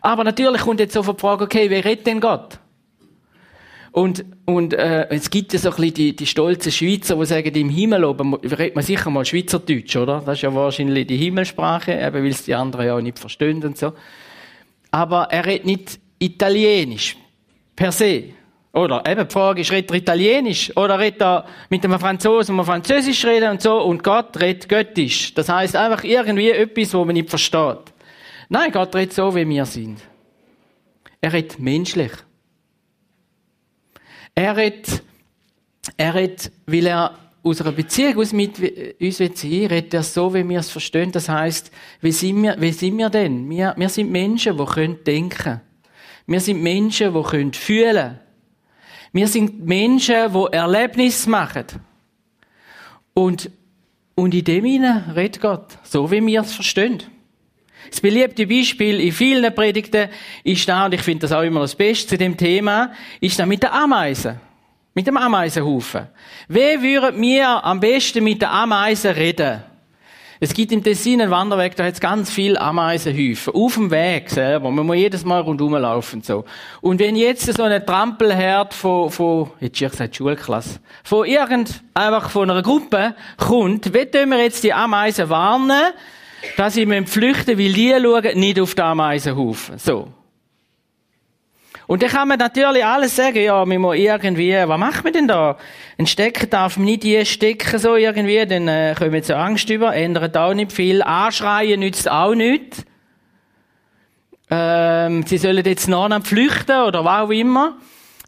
Aber 0.00 0.24
natürlich 0.24 0.62
kommt 0.62 0.80
jetzt 0.80 0.94
so 0.94 1.02
die 1.02 1.20
Frage, 1.20 1.44
okay, 1.44 1.68
wer 1.68 1.84
redet 1.84 2.06
denn 2.06 2.20
Gott? 2.20 2.58
Und, 3.92 4.24
und 4.46 4.72
äh, 4.72 5.06
es 5.10 5.28
gibt 5.28 5.52
ja 5.52 5.58
so 5.58 5.68
ein 5.68 5.76
bisschen 5.76 5.94
die, 5.94 6.16
die 6.16 6.26
stolzen 6.26 6.72
Schweizer, 6.72 7.14
die 7.16 7.26
sagen, 7.26 7.54
im 7.54 7.68
Himmel 7.68 8.04
oben 8.04 8.34
redet 8.34 8.74
man 8.74 8.82
sicher 8.82 9.10
mal 9.10 9.26
Schweizerdeutsch, 9.26 9.96
oder? 9.96 10.22
Das 10.24 10.38
ist 10.38 10.42
ja 10.42 10.54
wahrscheinlich 10.54 11.06
die 11.06 11.18
Himmelsprache, 11.18 11.92
eben 11.92 12.24
weil 12.24 12.28
es 12.28 12.44
die 12.44 12.54
anderen 12.54 12.86
ja 12.86 12.96
auch 12.96 13.02
nicht 13.02 13.18
verstehen 13.18 13.62
und 13.62 13.76
so. 13.76 13.92
Aber 14.90 15.24
er 15.30 15.44
redet 15.44 15.66
nicht 15.66 16.00
Italienisch, 16.18 17.16
per 17.76 17.92
se. 17.92 18.32
Oder 18.72 19.04
eben 19.06 19.28
die 19.28 19.32
Frage 19.32 19.60
ist, 19.60 19.70
redet 19.70 19.90
er 19.90 19.96
Italienisch 19.98 20.74
oder 20.76 20.98
redet 20.98 21.20
er 21.20 21.44
mit 21.68 21.84
einem 21.84 22.00
Franzosen, 22.00 22.56
wo 22.56 22.62
Französisch 22.62 23.24
reden 23.26 23.50
und 23.50 23.60
so 23.60 23.82
und 23.82 24.02
Gott 24.02 24.40
redet 24.40 24.68
Göttisch. 24.68 25.34
Das 25.34 25.50
heißt 25.50 25.76
einfach 25.76 26.04
irgendwie 26.04 26.50
etwas, 26.50 26.94
wo 26.94 27.04
man 27.04 27.14
nicht 27.14 27.28
versteht. 27.28 27.92
Nein, 28.48 28.72
Gott 28.72 28.94
redet 28.94 29.12
so, 29.12 29.34
wie 29.34 29.46
wir 29.46 29.66
sind. 29.66 30.00
Er 31.20 31.34
redet 31.34 31.58
menschlich. 31.58 32.12
Er 34.34 34.56
redet, 34.56 35.02
er 35.98 36.14
redet, 36.14 36.50
weil 36.66 36.86
er 36.86 37.18
aus 37.42 37.60
einer 37.60 37.72
Beziehung 37.72 38.18
aus 38.18 38.32
mit 38.32 38.58
uns 38.58 39.20
will 39.20 39.66
redet 39.66 39.94
er 39.94 40.02
so, 40.02 40.32
wie 40.32 40.48
wir 40.48 40.60
es 40.60 40.70
verstehen. 40.70 41.12
Das 41.12 41.28
heißt, 41.28 41.70
wie 42.00 42.12
sind 42.12 42.42
wir, 42.42 42.56
wie 42.58 42.72
sind 42.72 42.96
wir 42.96 43.10
denn? 43.10 43.50
Wir, 43.50 43.74
wir 43.76 43.88
sind 43.90 44.10
Menschen, 44.10 44.56
die 44.56 44.64
können 44.64 45.04
denken. 45.04 45.60
Wir 46.26 46.40
sind 46.40 46.62
Menschen, 46.62 47.12
die 47.12 47.22
können 47.22 47.52
fühlen. 47.52 48.18
Wir 49.12 49.28
sind 49.28 49.66
Menschen, 49.66 50.32
die 50.32 50.56
Erlebnisse 50.56 51.28
machen. 51.28 51.66
Und, 53.14 53.50
und 54.14 54.34
in 54.34 54.44
dem 54.44 54.64
hinein 54.64 55.10
redet 55.14 55.40
Gott, 55.40 55.78
so 55.82 56.10
wie 56.10 56.24
wir 56.24 56.40
es 56.40 56.52
verstehen. 56.52 57.02
Das 57.90 58.00
beliebte 58.00 58.46
Beispiel 58.46 59.00
in 59.00 59.12
vielen 59.12 59.54
Predigten 59.54 60.08
ist 60.44 60.66
da, 60.66 60.86
und 60.86 60.94
ich 60.94 61.02
finde 61.02 61.22
das 61.22 61.32
auch 61.32 61.42
immer 61.42 61.60
das 61.60 61.74
Beste 61.74 62.08
zu 62.08 62.18
dem 62.18 62.36
Thema, 62.36 62.92
ist 63.20 63.38
da 63.38 63.44
mit 63.44 63.62
der 63.62 63.74
Ameisen. 63.74 64.40
Mit 64.94 65.06
dem 65.06 65.16
Ameisenhaufen. 65.16 66.08
Wie 66.48 66.82
würden 66.82 67.20
wir 67.20 67.64
am 67.64 67.80
besten 67.80 68.24
mit 68.24 68.40
der 68.40 68.50
Ameisen 68.50 69.12
reden? 69.12 69.62
Es 70.44 70.52
gibt 70.54 70.72
im 70.72 70.82
Tessin 70.82 71.20
einen 71.20 71.30
Wanderweg, 71.30 71.76
da 71.76 71.84
hat 71.84 71.94
es 71.94 72.00
ganz 72.00 72.28
viele 72.28 72.60
Ameisenhäufen. 72.60 73.54
Auf 73.54 73.74
dem 73.74 73.92
Weg 73.92 74.28
selber. 74.28 74.72
Man 74.72 74.84
muss 74.84 74.96
jedes 74.96 75.24
Mal 75.24 75.40
rundherum 75.40 75.74
laufen, 75.74 76.20
so. 76.20 76.44
Und 76.80 76.98
wenn 76.98 77.14
jetzt 77.14 77.44
so 77.44 77.62
eine 77.62 77.86
Trampelherd 77.86 78.74
von, 78.74 79.08
von, 79.08 79.50
jetzt 79.60 79.80
ich 79.80 79.88
gesagt 79.88 80.16
Schulklasse, 80.16 80.80
von 81.04 81.26
irgend, 81.26 81.84
einfach 81.94 82.28
von 82.28 82.50
einer 82.50 82.60
Gruppe 82.60 83.14
kommt, 83.36 83.94
wie 83.94 84.04
tun 84.04 84.30
wir 84.30 84.42
jetzt 84.42 84.64
die 84.64 84.72
Ameisen 84.72 85.28
warnen, 85.28 85.92
dass 86.56 86.74
sie 86.74 86.86
flüchten, 87.06 87.56
weil 87.56 87.72
die 87.72 87.94
schauen 88.02 88.40
nicht 88.40 88.58
auf 88.58 88.74
den 88.74 88.84
Ameisenhaufen. 88.84 89.78
So. 89.78 90.08
Und 91.86 92.02
dann 92.02 92.10
kann 92.10 92.28
man 92.28 92.38
natürlich 92.38 92.84
alles 92.84 93.16
sagen, 93.16 93.42
ja, 93.42 93.64
man 93.64 93.80
muss 93.80 93.96
irgendwie, 93.96 94.52
was 94.52 94.78
macht 94.78 95.04
man 95.04 95.12
denn 95.12 95.28
da? 95.28 95.56
Ein 95.98 96.06
Stecker 96.06 96.46
darf 96.46 96.76
man 96.76 96.86
nicht 96.86 97.02
die 97.02 97.24
stecken, 97.26 97.78
so 97.78 97.96
irgendwie, 97.96 98.46
dann 98.46 98.68
äh, 98.68 98.94
kommen 98.96 99.12
wir 99.12 99.22
zur 99.22 99.36
Angst 99.36 99.68
über, 99.68 99.94
ändert 99.94 100.36
auch 100.36 100.54
nicht 100.54 100.72
viel. 100.72 101.02
Anschreien 101.02 101.80
nützt 101.80 102.10
auch 102.10 102.34
nichts. 102.34 102.84
Ähm, 104.50 105.24
sie 105.26 105.38
sollen 105.38 105.64
jetzt 105.64 105.88
noch 105.88 106.08
flüchten 106.24 106.82
oder 106.82 107.04
was 107.04 107.24
auch 107.24 107.30
immer. 107.30 107.78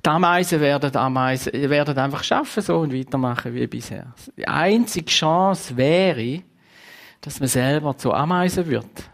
Die 0.05 0.11
Ameisen 0.11 0.61
werden, 0.61 0.95
Ameisen 0.97 1.53
werden 1.53 1.97
einfach 1.97 2.25
schaffen 2.25 2.62
so 2.62 2.77
und 2.79 2.93
weitermachen 2.93 3.55
wie 3.55 3.67
bisher. 3.67 4.07
Die 4.37 4.47
einzige 4.47 5.07
Chance 5.07 5.77
wäre, 5.77 6.43
dass 7.21 7.40
man 7.40 7.49
selber 7.49 7.97
zu 7.97 8.12
Ameisen 8.12 8.67
wird. 8.67 9.11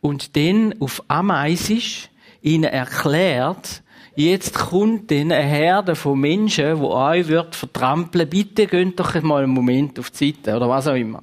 Und 0.00 0.36
dann 0.36 0.74
auf 0.80 1.02
Ameisisch 1.08 2.10
ihnen 2.42 2.64
erklärt, 2.64 3.82
jetzt 4.14 4.54
kommt 4.54 5.10
dann 5.10 5.32
eine 5.32 5.42
Herde 5.42 5.94
von 5.94 6.20
Menschen, 6.20 6.76
die 6.76 6.84
euch 6.84 7.28
wird 7.28 7.54
vertrampeln. 7.54 8.28
Bitte 8.28 8.66
geht 8.66 8.98
doch 8.98 9.20
mal 9.22 9.44
einen 9.44 9.52
Moment 9.52 9.98
auf 9.98 10.10
die 10.10 10.32
Seite 10.32 10.56
oder 10.56 10.68
was 10.68 10.88
auch 10.88 10.94
immer. 10.94 11.22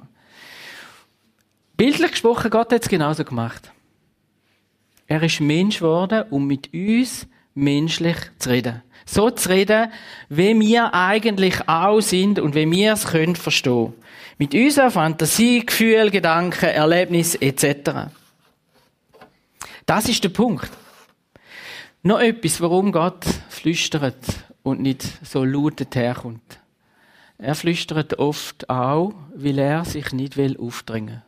Bildlich 1.76 2.10
gesprochen, 2.10 2.50
Gott 2.50 2.72
hat 2.72 2.82
es 2.82 2.88
genauso 2.88 3.24
gemacht. 3.24 3.70
Er 5.06 5.22
ist 5.22 5.40
Mensch 5.40 5.78
geworden, 5.78 6.24
um 6.30 6.46
mit 6.46 6.72
uns 6.74 7.26
menschlich 7.54 8.16
zu 8.38 8.50
reden. 8.50 8.82
So 9.06 9.30
zu 9.30 9.48
reden, 9.48 9.90
wie 10.28 10.58
wir 10.60 10.94
eigentlich 10.94 11.68
auch 11.68 12.00
sind 12.00 12.38
und 12.38 12.54
wie 12.54 12.70
wir 12.70 12.92
es 12.92 13.06
können 13.06 13.34
verstehen. 13.34 13.92
Mit 14.38 14.54
unserer 14.54 14.90
Fantasie, 14.90 15.66
Gefühl, 15.66 16.10
Gedanken, 16.10 16.66
Erlebnis 16.66 17.34
etc. 17.34 18.10
Das 19.84 20.08
ist 20.08 20.22
der 20.22 20.28
Punkt. 20.28 20.70
Noch 22.02 22.20
etwas, 22.20 22.62
warum 22.62 22.92
Gott 22.92 23.26
flüstert 23.50 24.16
und 24.62 24.80
nicht 24.80 25.02
so 25.22 25.44
laut 25.44 25.94
herkommt. 25.94 26.60
Er 27.36 27.54
flüstert 27.54 28.18
oft 28.18 28.70
auch, 28.70 29.12
weil 29.34 29.58
er 29.58 29.84
sich 29.84 30.12
nicht 30.12 30.38
will 30.38 30.56
aufdrängen. 30.58 31.22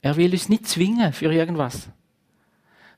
Er 0.00 0.16
will 0.16 0.30
uns 0.30 0.48
nicht 0.48 0.68
zwingen 0.68 1.12
für 1.12 1.32
irgendwas, 1.32 1.88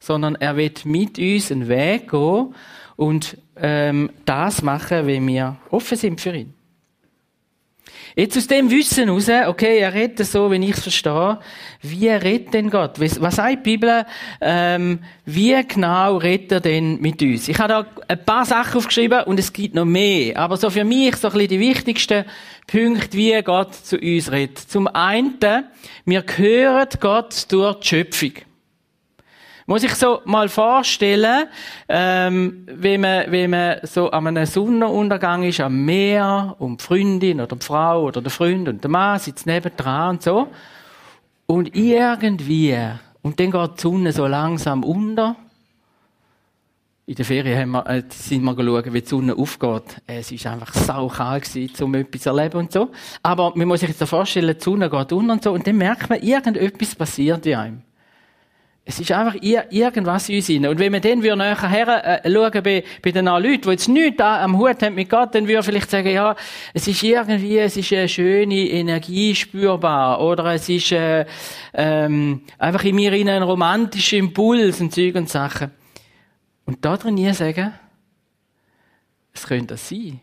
sondern 0.01 0.35
er 0.35 0.57
will 0.57 0.73
mit 0.85 1.19
uns 1.19 1.51
einen 1.51 1.69
Weg 1.69 2.11
gehen 2.11 2.55
und 2.97 3.39
ähm, 3.57 4.11
das 4.27 4.61
machen, 4.63 5.07
wie 5.07 5.27
wir 5.27 5.57
offen 5.71 5.97
sind 5.97 6.21
für 6.21 6.35
ihn. 6.35 6.53
Jetzt 8.15 8.37
aus 8.37 8.47
dem 8.47 8.71
Wissen 8.71 9.09
heraus, 9.09 9.49
okay, 9.49 9.79
er 9.79 9.95
redet 9.95 10.27
so, 10.27 10.51
wenn 10.51 10.63
ich 10.63 10.77
es 10.77 10.83
verstehe, 10.83 11.39
wie 11.81 12.09
redet 12.09 12.53
denn 12.53 12.69
Gott? 12.69 13.01
Was 13.01 13.37
sagt 13.37 13.51
die 13.51 13.57
Bibel? 13.57 14.05
Ähm, 14.41 14.99
wie 15.25 15.57
genau 15.67 16.19
redet 16.19 16.53
er 16.53 16.61
denn 16.61 17.01
mit 17.01 17.23
uns? 17.23 17.49
Ich 17.49 17.59
habe 17.59 17.69
da 17.69 17.87
ein 18.09 18.25
paar 18.25 18.45
Sachen 18.45 18.79
aufgeschrieben 18.79 19.25
und 19.25 19.39
es 19.39 19.53
gibt 19.53 19.75
noch 19.75 19.87
mehr. 19.87 20.37
Aber 20.37 20.59
so 20.59 20.69
für 20.69 20.85
mich 20.85 21.17
so 21.17 21.29
ein 21.29 21.33
bisschen 21.33 21.49
die 21.49 21.61
wichtigsten 21.61 22.25
Punkte, 22.67 23.17
wie 23.17 23.41
Gott 23.43 23.75
zu 23.75 23.97
uns 23.99 24.31
redet. 24.31 24.59
Zum 24.59 24.89
einen, 24.89 25.39
wir 26.05 26.25
hören 26.37 26.89
Gott 27.01 27.47
durch 27.51 27.81
die 27.81 27.89
Schöpfung. 27.89 28.52
Muss 29.67 29.85
ich 29.85 29.95
so 29.95 30.21
mal 30.25 30.49
vorstellen, 30.49 31.47
ähm, 31.89 32.67
wie 32.67 32.99
man, 32.99 33.31
wie 33.31 33.47
man 33.47 33.77
so 33.85 34.11
an 34.11 34.27
einem 34.27 34.47
Sonnenuntergang 34.47 35.45
ist, 35.45 35.61
am 35.61 35.85
Meer, 35.85 36.57
und 36.59 36.81
die 36.81 36.85
Freundin 36.85 37.41
oder 37.41 37.57
die 37.57 37.65
Frau 37.65 38.03
oder 38.03 38.21
der 38.21 38.31
Freund 38.31 38.69
und 38.69 38.83
der 38.83 38.91
Mann 38.91 39.19
sitzt 39.19 39.47
nebendran 39.47 40.11
und 40.11 40.23
so. 40.23 40.49
Und 41.47 41.77
irgendwie, 41.77 42.77
und 43.23 43.39
dann 43.39 43.51
geht 43.51 43.71
die 43.77 43.81
Sonne 43.81 44.13
so 44.13 44.27
langsam 44.27 44.83
unter. 44.83 45.37
In 47.07 47.15
der 47.15 47.25
Ferien 47.25 47.59
haben 47.59 47.71
wir, 47.71 47.87
äh, 47.89 48.03
sind 48.09 48.43
wir 48.43 48.55
geschaut, 48.55 48.93
wie 48.93 49.01
die 49.01 49.09
Sonne 49.09 49.37
aufgeht. 49.37 50.03
Es 50.07 50.33
ist 50.33 50.47
einfach 50.47 50.73
saukalt 50.73 51.83
um 51.83 51.95
etwas 51.95 52.23
zu 52.23 52.31
erleben 52.31 52.59
und 52.59 52.73
so. 52.73 52.91
Aber 53.23 53.53
man 53.55 53.69
muss 53.69 53.81
sich 53.81 53.91
jetzt 53.91 54.03
vorstellen, 54.05 54.57
die 54.57 54.63
Sonne 54.63 54.89
geht 54.89 55.13
unter 55.13 55.33
und 55.33 55.43
so, 55.43 55.53
und 55.53 55.67
dann 55.67 55.77
merkt 55.77 56.09
man, 56.09 56.21
irgendetwas 56.21 56.95
passiert 56.95 57.45
in 57.47 57.55
einem. 57.55 57.83
Es 58.85 58.99
ist 58.99 59.13
einfach 59.13 59.37
irgendwas 59.41 60.29
in 60.29 60.37
uns 60.37 60.51
rein. 60.51 60.67
Und 60.67 60.79
wenn 60.81 60.93
wir 60.93 61.01
dann 61.01 61.39
nachher 61.39 62.25
äh, 62.25 62.31
schauen 62.31 62.63
bei, 62.65 62.83
bei 63.01 63.13
den 63.13 63.27
Leuten, 63.27 63.63
die 63.63 63.71
jetzt 63.71 63.89
nichts 63.89 64.21
am 64.21 64.59
Hut 64.59 64.83
haben 64.83 64.97
mit 64.97 65.09
Gott, 65.09 65.35
dann 65.35 65.47
würde 65.47 65.63
vielleicht 65.63 65.89
sagen, 65.89 66.11
ja, 66.11 66.35
es 66.75 66.89
ist 66.89 67.03
irgendwie, 67.03 67.59
es 67.59 67.77
ist 67.77 67.93
eine 67.93 68.09
schöne 68.09 68.69
Energie 68.69 69.37
spürbar. 69.37 70.21
Oder 70.21 70.55
es 70.55 70.69
ist 70.69 70.91
äh, 70.91 71.27
ähm, 71.75 72.43
einfach 72.59 72.83
in 72.83 72.97
mir 72.97 73.13
ein 73.13 73.43
romantischer 73.43 74.17
Impuls 74.17 74.81
und 74.81 74.93
Zeug 74.93 75.15
und 75.15 75.29
Sachen. 75.29 75.71
Und 76.67 76.85
da 76.85 76.97
drin 76.97 77.15
nie 77.15 77.33
sagen, 77.33 77.73
es 79.33 79.47
könnte 79.47 79.75
das 79.75 79.89
sein. 79.89 80.21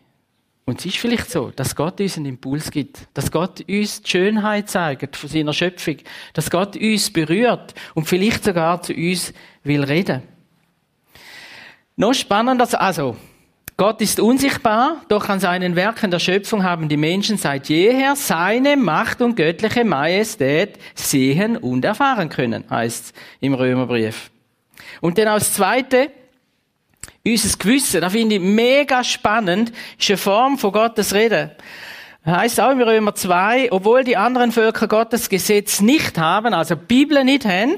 Und 0.70 0.78
es 0.78 0.86
ist 0.86 0.98
vielleicht 0.98 1.28
so, 1.28 1.50
dass 1.50 1.74
Gott 1.74 2.00
uns 2.00 2.16
einen 2.16 2.26
Impuls 2.26 2.70
gibt, 2.70 3.08
dass 3.14 3.32
Gott 3.32 3.60
uns 3.68 4.02
die 4.02 4.08
Schönheit 4.08 4.70
zeigt 4.70 5.16
von 5.16 5.28
seiner 5.28 5.52
Schöpfung, 5.52 5.96
dass 6.32 6.48
Gott 6.48 6.76
uns 6.76 7.12
berührt 7.12 7.74
und 7.94 8.06
vielleicht 8.06 8.44
sogar 8.44 8.80
zu 8.80 8.92
uns 8.94 9.34
will 9.64 9.82
reden. 9.82 10.22
Noch 11.96 12.14
spannender, 12.14 12.68
also, 12.80 13.16
Gott 13.76 14.00
ist 14.00 14.20
unsichtbar, 14.20 15.02
doch 15.08 15.28
an 15.28 15.40
seinen 15.40 15.74
Werken 15.74 16.12
der 16.12 16.20
Schöpfung 16.20 16.62
haben 16.62 16.88
die 16.88 16.96
Menschen 16.96 17.36
seit 17.36 17.68
jeher 17.68 18.14
seine 18.14 18.76
Macht 18.76 19.22
und 19.22 19.34
göttliche 19.34 19.84
Majestät 19.84 20.78
sehen 20.94 21.56
und 21.56 21.84
erfahren 21.84 22.28
können, 22.28 22.62
heißt 22.70 23.12
im 23.40 23.54
Römerbrief. 23.54 24.30
Und 25.00 25.18
dann 25.18 25.26
als 25.26 25.52
zweite, 25.52 26.12
unser 27.26 27.58
Gewissen, 27.58 28.00
das 28.00 28.12
finde 28.12 28.36
ich 28.36 28.40
mega 28.40 29.04
spannend, 29.04 29.72
ist 29.98 30.10
eine 30.10 30.16
Form 30.16 30.58
von 30.58 30.72
Gottes 30.72 31.14
Reden. 31.14 31.50
Heißt 32.24 32.60
auch 32.60 32.70
im 32.70 32.82
Römer 32.82 33.14
2, 33.14 33.72
obwohl 33.72 34.04
die 34.04 34.16
anderen 34.16 34.52
Völker 34.52 34.88
Gottes 34.88 35.30
Gesetz 35.30 35.80
nicht 35.80 36.18
haben, 36.18 36.52
also 36.52 36.76
Bibel 36.76 37.24
nicht 37.24 37.46
haben, 37.46 37.76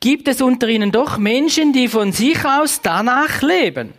gibt 0.00 0.28
es 0.28 0.42
unter 0.42 0.68
ihnen 0.68 0.92
doch 0.92 1.16
Menschen, 1.16 1.72
die 1.72 1.88
von 1.88 2.12
sich 2.12 2.44
aus 2.44 2.82
danach 2.82 3.40
leben. 3.40 3.94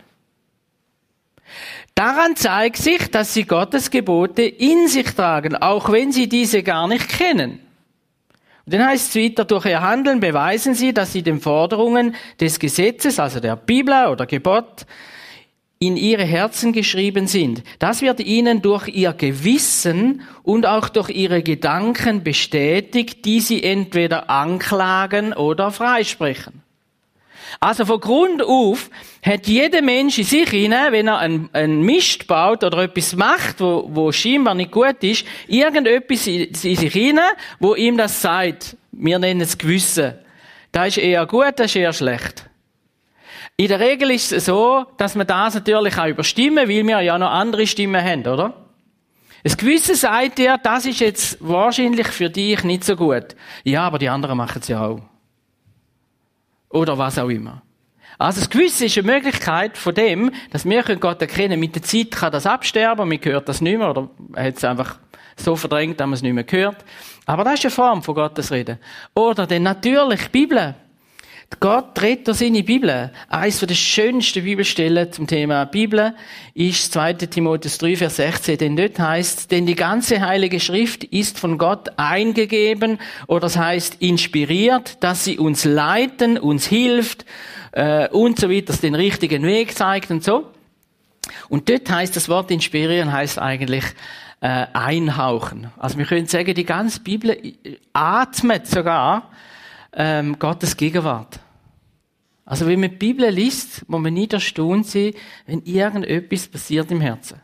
Daran 1.96 2.36
zeigt 2.36 2.76
sich, 2.76 3.10
dass 3.10 3.34
sie 3.34 3.44
Gottes 3.44 3.90
Gebote 3.90 4.42
in 4.42 4.86
sich 4.86 5.12
tragen, 5.14 5.56
auch 5.56 5.90
wenn 5.90 6.12
sie 6.12 6.28
diese 6.28 6.62
gar 6.62 6.86
nicht 6.86 7.08
kennen. 7.08 7.60
Dann 8.70 8.86
heißt 8.86 9.16
es 9.16 9.22
weiter, 9.22 9.44
durch 9.44 9.66
ihr 9.66 9.80
Handeln 9.80 10.20
beweisen 10.20 10.74
sie, 10.74 10.94
dass 10.94 11.12
sie 11.12 11.22
den 11.22 11.40
Forderungen 11.40 12.14
des 12.38 12.60
Gesetzes, 12.60 13.18
also 13.18 13.40
der 13.40 13.56
Bibel 13.56 14.06
oder 14.06 14.26
Gebot, 14.26 14.86
in 15.80 15.96
ihre 15.96 16.24
Herzen 16.24 16.72
geschrieben 16.72 17.26
sind. 17.26 17.64
Das 17.80 18.00
wird 18.00 18.20
ihnen 18.20 18.62
durch 18.62 18.86
ihr 18.88 19.12
Gewissen 19.12 20.22
und 20.44 20.66
auch 20.66 20.88
durch 20.88 21.10
ihre 21.10 21.42
Gedanken 21.42 22.22
bestätigt, 22.22 23.24
die 23.24 23.40
sie 23.40 23.64
entweder 23.64 24.30
anklagen 24.30 25.32
oder 25.32 25.72
freisprechen. 25.72 26.59
Also 27.58 27.84
von 27.84 28.00
Grund 28.00 28.42
auf 28.42 28.90
hat 29.24 29.46
jeder 29.46 29.82
Mensch 29.82 30.18
in 30.18 30.24
sich 30.24 30.48
hinein, 30.50 30.92
wenn 30.92 31.08
er 31.08 31.18
einen, 31.18 31.82
Mist 31.82 32.26
baut 32.26 32.62
oder 32.62 32.84
etwas 32.84 33.16
macht, 33.16 33.60
wo, 33.60 33.88
wo 33.88 34.12
scheinbar 34.12 34.54
nicht 34.54 34.70
gut 34.70 35.02
ist, 35.02 35.24
irgendetwas 35.48 36.26
in, 36.26 36.54
sich 36.54 36.92
hinein, 36.92 37.30
wo 37.58 37.74
ihm 37.74 37.96
das 37.96 38.22
sagt. 38.22 38.76
Wir 38.92 39.18
nennen 39.18 39.40
es 39.40 39.58
Gewissen. 39.58 40.14
Das 40.72 40.88
ist 40.88 40.98
eher 40.98 41.26
gut, 41.26 41.52
das 41.56 41.66
ist 41.66 41.76
eher 41.76 41.92
schlecht. 41.92 42.44
In 43.56 43.68
der 43.68 43.80
Regel 43.80 44.10
ist 44.10 44.32
es 44.32 44.46
so, 44.46 44.86
dass 44.96 45.16
man 45.16 45.26
das 45.26 45.54
natürlich 45.54 45.98
auch 45.98 46.06
überstimmen, 46.06 46.68
weil 46.68 46.86
wir 46.86 47.00
ja 47.00 47.18
noch 47.18 47.30
andere 47.30 47.66
Stimmen 47.66 48.02
haben, 48.02 48.26
oder? 48.26 48.54
Das 49.42 49.56
Gewissen 49.56 49.94
sagt 49.94 50.38
dir, 50.38 50.58
das 50.62 50.86
ist 50.86 51.00
jetzt 51.00 51.36
wahrscheinlich 51.40 52.08
für 52.08 52.30
dich 52.30 52.62
nicht 52.62 52.84
so 52.84 52.96
gut. 52.96 53.36
Ja, 53.64 53.86
aber 53.86 53.98
die 53.98 54.08
anderen 54.08 54.36
machen 54.36 54.60
es 54.62 54.68
ja 54.68 54.86
auch. 54.86 55.00
Oder 56.70 56.96
was 56.96 57.18
auch 57.18 57.28
immer. 57.28 57.62
Also 58.18 58.40
das 58.40 58.50
Gewissen 58.50 58.86
ist 58.86 58.98
eine 58.98 59.06
Möglichkeit 59.10 59.78
von 59.78 59.94
dem, 59.94 60.30
dass 60.50 60.64
wir 60.64 60.82
Gott 60.82 61.22
erkennen 61.22 61.58
Mit 61.58 61.74
der 61.74 61.82
Zeit 61.82 62.10
kann 62.10 62.32
das 62.32 62.46
absterben, 62.46 63.08
man 63.08 63.18
hört 63.22 63.48
das 63.48 63.60
nicht 63.60 63.78
mehr, 63.78 63.90
oder 63.90 64.10
er 64.34 64.44
hat 64.44 64.56
es 64.56 64.64
einfach 64.64 64.98
so 65.36 65.56
verdrängt, 65.56 65.98
dass 66.00 66.06
man 66.06 66.14
es 66.14 66.22
nicht 66.22 66.34
mehr 66.34 66.44
hört. 66.48 66.84
Aber 67.26 67.44
das 67.44 67.54
ist 67.54 67.64
eine 67.64 67.70
Form 67.70 68.02
von 68.02 68.14
Gottes 68.14 68.52
Reden. 68.52 68.78
Oder 69.14 69.46
denn 69.46 69.62
natürlich 69.62 70.30
Bibel. 70.30 70.74
Gott 71.58 72.00
redet 72.00 72.28
durch 72.28 72.38
seine 72.38 72.62
Bibel. 72.62 73.10
Eines 73.28 73.58
der 73.58 73.74
schönsten 73.74 74.44
Bibelstellen 74.44 75.12
zum 75.12 75.26
Thema 75.26 75.64
Bibel 75.64 76.14
ist 76.54 76.92
2. 76.92 77.14
Timotheus 77.14 77.78
3, 77.78 77.96
Vers 77.96 78.16
16, 78.16 78.56
denn 78.56 78.76
dort 78.76 78.98
heißt, 78.98 79.50
denn 79.50 79.66
die 79.66 79.74
ganze 79.74 80.20
Heilige 80.20 80.60
Schrift 80.60 81.02
ist 81.04 81.38
von 81.38 81.58
Gott 81.58 81.88
eingegeben, 81.96 82.98
oder 83.26 83.40
das 83.40 83.56
heißt 83.56 83.96
inspiriert, 84.00 85.02
dass 85.02 85.24
sie 85.24 85.38
uns 85.38 85.64
leiten, 85.64 86.38
uns 86.38 86.66
hilft, 86.66 87.26
äh, 87.72 88.08
und 88.08 88.38
so 88.38 88.48
weiter, 88.48 88.72
den 88.74 88.94
richtigen 88.94 89.42
Weg 89.42 89.76
zeigt 89.76 90.10
und 90.10 90.22
so. 90.22 90.50
Und 91.48 91.68
dort 91.68 91.90
heißt 91.90 92.14
das 92.16 92.28
Wort 92.28 92.50
inspirieren, 92.50 93.12
heißt 93.12 93.38
eigentlich, 93.38 93.84
äh, 94.40 94.66
einhauchen. 94.72 95.70
Also 95.78 95.98
wir 95.98 96.06
können 96.06 96.26
sagen, 96.26 96.54
die 96.54 96.64
ganze 96.64 97.00
Bibel 97.00 97.36
atmet 97.92 98.66
sogar 98.66 99.30
ähm, 99.92 100.38
Gottes 100.38 100.76
Gegenwart. 100.76 101.40
Also 102.44 102.66
wenn 102.66 102.80
man 102.80 102.90
die 102.90 102.96
Bibel 102.96 103.28
liest, 103.30 103.88
muss 103.88 104.00
man 104.00 104.12
nicht 104.12 104.32
erstaunt 104.32 104.86
sein, 104.86 105.12
wenn 105.46 105.62
irgendetwas 105.62 106.48
passiert 106.48 106.90
im 106.90 107.00
Herzen. 107.00 107.40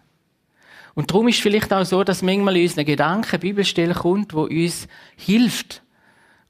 Und 0.95 1.11
darum 1.11 1.29
ist 1.29 1.37
es 1.37 1.43
vielleicht 1.43 1.73
auch 1.73 1.85
so, 1.85 2.03
dass 2.03 2.23
manchmal 2.23 2.57
uns 2.57 2.77
eine 2.77 2.85
Gedanke, 2.85 3.39
Bibelstelle 3.39 3.95
kommt, 3.95 4.35
wo 4.35 4.45
uns 4.45 4.89
hilft. 5.15 5.83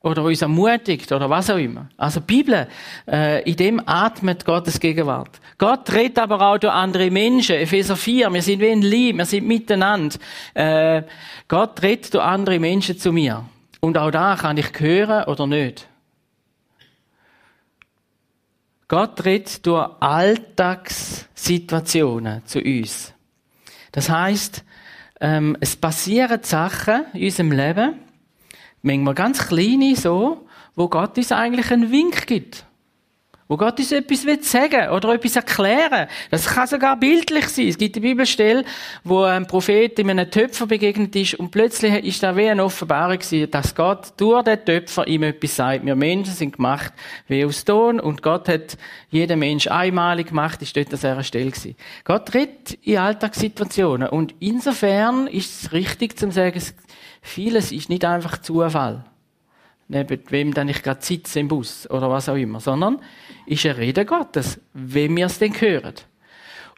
Oder 0.01 0.23
uns 0.23 0.41
ermutigt, 0.41 1.11
oder 1.11 1.29
was 1.29 1.51
auch 1.51 1.59
immer. 1.59 1.89
Also 1.97 2.21
Bibel, 2.21 2.69
äh, 3.09 3.43
in 3.43 3.57
dem 3.57 3.83
atmet 3.85 4.45
Gottes 4.45 4.79
Gegenwart. 4.79 5.41
Gott 5.59 5.93
redet 5.93 6.21
aber 6.21 6.41
auch 6.41 6.59
durch 6.59 6.73
andere 6.73 7.11
Menschen. 7.11 7.57
Epheser 7.57 7.97
4, 7.97 8.33
wir 8.33 8.41
sind 8.41 8.61
wie 8.61 8.71
ein 8.71 8.83
Lieb, 8.83 9.17
wir 9.17 9.27
sind 9.27 9.49
miteinander. 9.49 10.17
Äh, 10.55 11.03
Gott 11.49 11.83
redet 11.83 12.15
durch 12.15 12.25
andere 12.25 12.61
Menschen 12.61 12.97
zu 12.97 13.13
mir. 13.13 13.45
Und 13.81 13.99
auch 13.99 14.11
da 14.11 14.37
kann 14.37 14.57
ich 14.57 14.73
hören 14.79 15.25
oder 15.25 15.47
nicht. 15.47 15.87
Gott 18.89 19.25
redet 19.25 19.65
durch 19.67 19.91
Alltagssituationen 20.01 22.45
zu 22.47 22.61
uns. 22.61 23.13
Das 23.93 24.11
heißt, 24.11 24.65
ähm, 25.21 25.57
es 25.61 25.77
passieren 25.77 26.43
Sachen 26.43 27.05
in 27.15 27.25
unserem 27.25 27.53
Leben, 27.53 27.95
manchmal 28.83 29.15
ganz 29.15 29.49
kleine 29.49 29.97
so, 29.97 30.47
wo 30.75 30.89
Gott 30.89 31.17
uns 31.17 31.33
eigentlich 31.33 31.73
einen 31.73 31.91
Wink 31.91 32.27
gibt. 32.27 32.66
Wo 33.49 33.57
Gott 33.57 33.79
uns 33.79 33.93
etwas 33.93 34.23
sagen 34.51 34.73
will 34.73 34.89
oder 34.89 35.15
etwas 35.15 35.37
erklären. 35.37 36.09
Das 36.33 36.47
kann 36.47 36.67
sogar 36.67 36.99
bildlich 36.99 37.49
sein. 37.49 37.69
Es 37.69 37.79
gibt 37.79 37.95
eine 37.95 38.03
Bibelstelle, 38.03 38.65
wo 39.05 39.23
ein 39.23 39.47
Prophet 39.47 39.97
in 40.01 40.11
einem 40.11 40.29
Töpfer 40.29 40.67
begegnet 40.67 41.15
ist 41.15 41.35
und 41.35 41.53
plötzlich 41.53 42.05
ist 42.05 42.25
da 42.25 42.37
wie 42.37 42.49
eine 42.49 42.65
Offenbarung 42.65 43.19
gewesen, 43.19 43.49
dass 43.53 43.73
Gott 43.77 44.15
durch 44.17 44.43
den 44.43 44.65
Töpfer 44.65 45.07
ihm 45.07 45.23
etwas 45.23 45.55
sagt. 45.55 45.87
Wir 45.87 45.95
Menschen 45.95 46.35
sind 46.35 46.57
gemacht 46.57 46.93
wie 47.29 47.45
aus 47.45 47.65
Ton 47.65 48.01
und 48.01 48.21
Gott 48.21 48.49
hat 48.49 48.77
jeden 49.11 49.39
Mensch 49.39 49.69
einmalig 49.69 50.29
gemacht, 50.29 50.61
ist 50.63 50.77
dort 50.77 50.89
an 50.89 50.99
dieser 50.99 51.23
Stelle 51.23 51.51
gewesen. 51.53 51.77
Gott 52.03 52.35
redet 52.35 52.73
in 52.83 52.99
Alltagssituationen 52.99 54.09
und 54.09 54.35
insofern 54.41 55.29
ist 55.29 55.63
es 55.63 55.73
richtig 55.73 56.19
zu 56.19 56.33
sagen, 56.33 56.61
vieles 57.23 57.71
ist 57.71 57.91
nicht 57.91 58.05
einfach 58.05 58.39
Zufall 58.39 59.05
neben 59.89 60.21
wem 60.29 60.55
dann 60.55 60.69
ich 60.69 60.83
gerade 60.83 61.05
sitze 61.05 61.41
im 61.41 61.49
Bus 61.49 61.89
oder 61.91 62.11
was 62.11 62.29
auch 62.29 62.35
immer, 62.35 62.61
sondern 62.61 62.99
ist 63.47 63.65
eine 63.67 63.79
Rede 63.79 64.05
Gottes, 64.05 64.61
wenn 64.73 65.17
wir 65.17 65.27
es 65.27 65.39
denn 65.39 65.59
hören. 65.61 65.95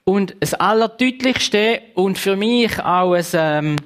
Und 0.04 0.37
das 0.40 0.54
Allerdeutlichste 0.54 1.83
und 1.94 2.18
für 2.18 2.37
mich 2.37 2.78
auch 2.83 3.12
ein, 3.14 3.24
ähm, 3.35 3.76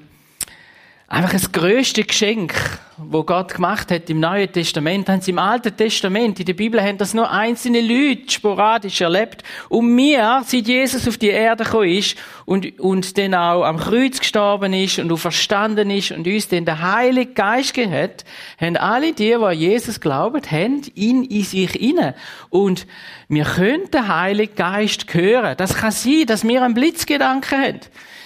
einfach 1.13 1.33
das 1.33 1.53
größte 1.53 2.05
Geschenk, 2.05 2.55
wo 2.97 3.23
Gott 3.23 3.53
gemacht 3.55 3.91
hat 3.91 4.09
im 4.09 4.19
Neuen 4.19 4.51
Testament, 4.51 5.11
haben 5.11 5.21
sie 5.21 5.33
im 5.33 5.39
Alten 5.39 5.77
Testament, 5.77 6.41
in 6.41 6.47
der 6.47 6.55
Bibel 6.55 6.83
haben 6.83 6.97
das 6.97 7.13
nur 7.13 7.31
einzelne 7.31 7.83
Leute 7.83 8.33
sporadisch 8.33 9.03
erlebt. 9.03 9.43
Und 9.69 9.95
mir, 9.95 10.43
seit 10.47 10.67
Jesus 10.67 11.07
auf 11.07 11.19
die 11.19 11.29
Erde 11.29 11.65
gekommen 11.65 11.91
ist 11.91 12.17
und, 12.47 12.81
und 12.81 13.19
dann 13.19 13.35
auch 13.35 13.65
am 13.65 13.77
Kreuz 13.77 14.21
gestorben 14.21 14.73
ist 14.73 14.99
und 14.99 15.15
verstanden 15.19 15.91
ist 15.91 16.13
und 16.13 16.27
uns 16.27 16.49
dann 16.49 16.65
der 16.65 16.81
Heilige 16.81 17.35
Geist 17.35 17.75
gegeben 17.75 17.93
hat, 17.95 18.25
haben 18.59 18.77
alle 18.79 19.13
die, 19.13 19.27
die 19.27 19.35
an 19.35 19.59
Jesus 19.59 20.01
glauben, 20.01 20.41
haben 20.51 20.81
ihn 20.95 21.25
in 21.25 21.45
sich 21.45 21.79
inne. 21.79 22.15
Und 22.49 22.87
wir 23.29 23.45
können 23.45 23.91
den 23.91 24.09
Heiligen 24.09 24.55
Geist 24.55 25.13
hören. 25.13 25.57
Das 25.59 25.75
kann 25.75 25.91
sein, 25.91 26.25
dass 26.27 26.43
wir 26.43 26.63
einen 26.63 26.73
Blitzgedanken 26.73 27.59
haben. 27.59 27.81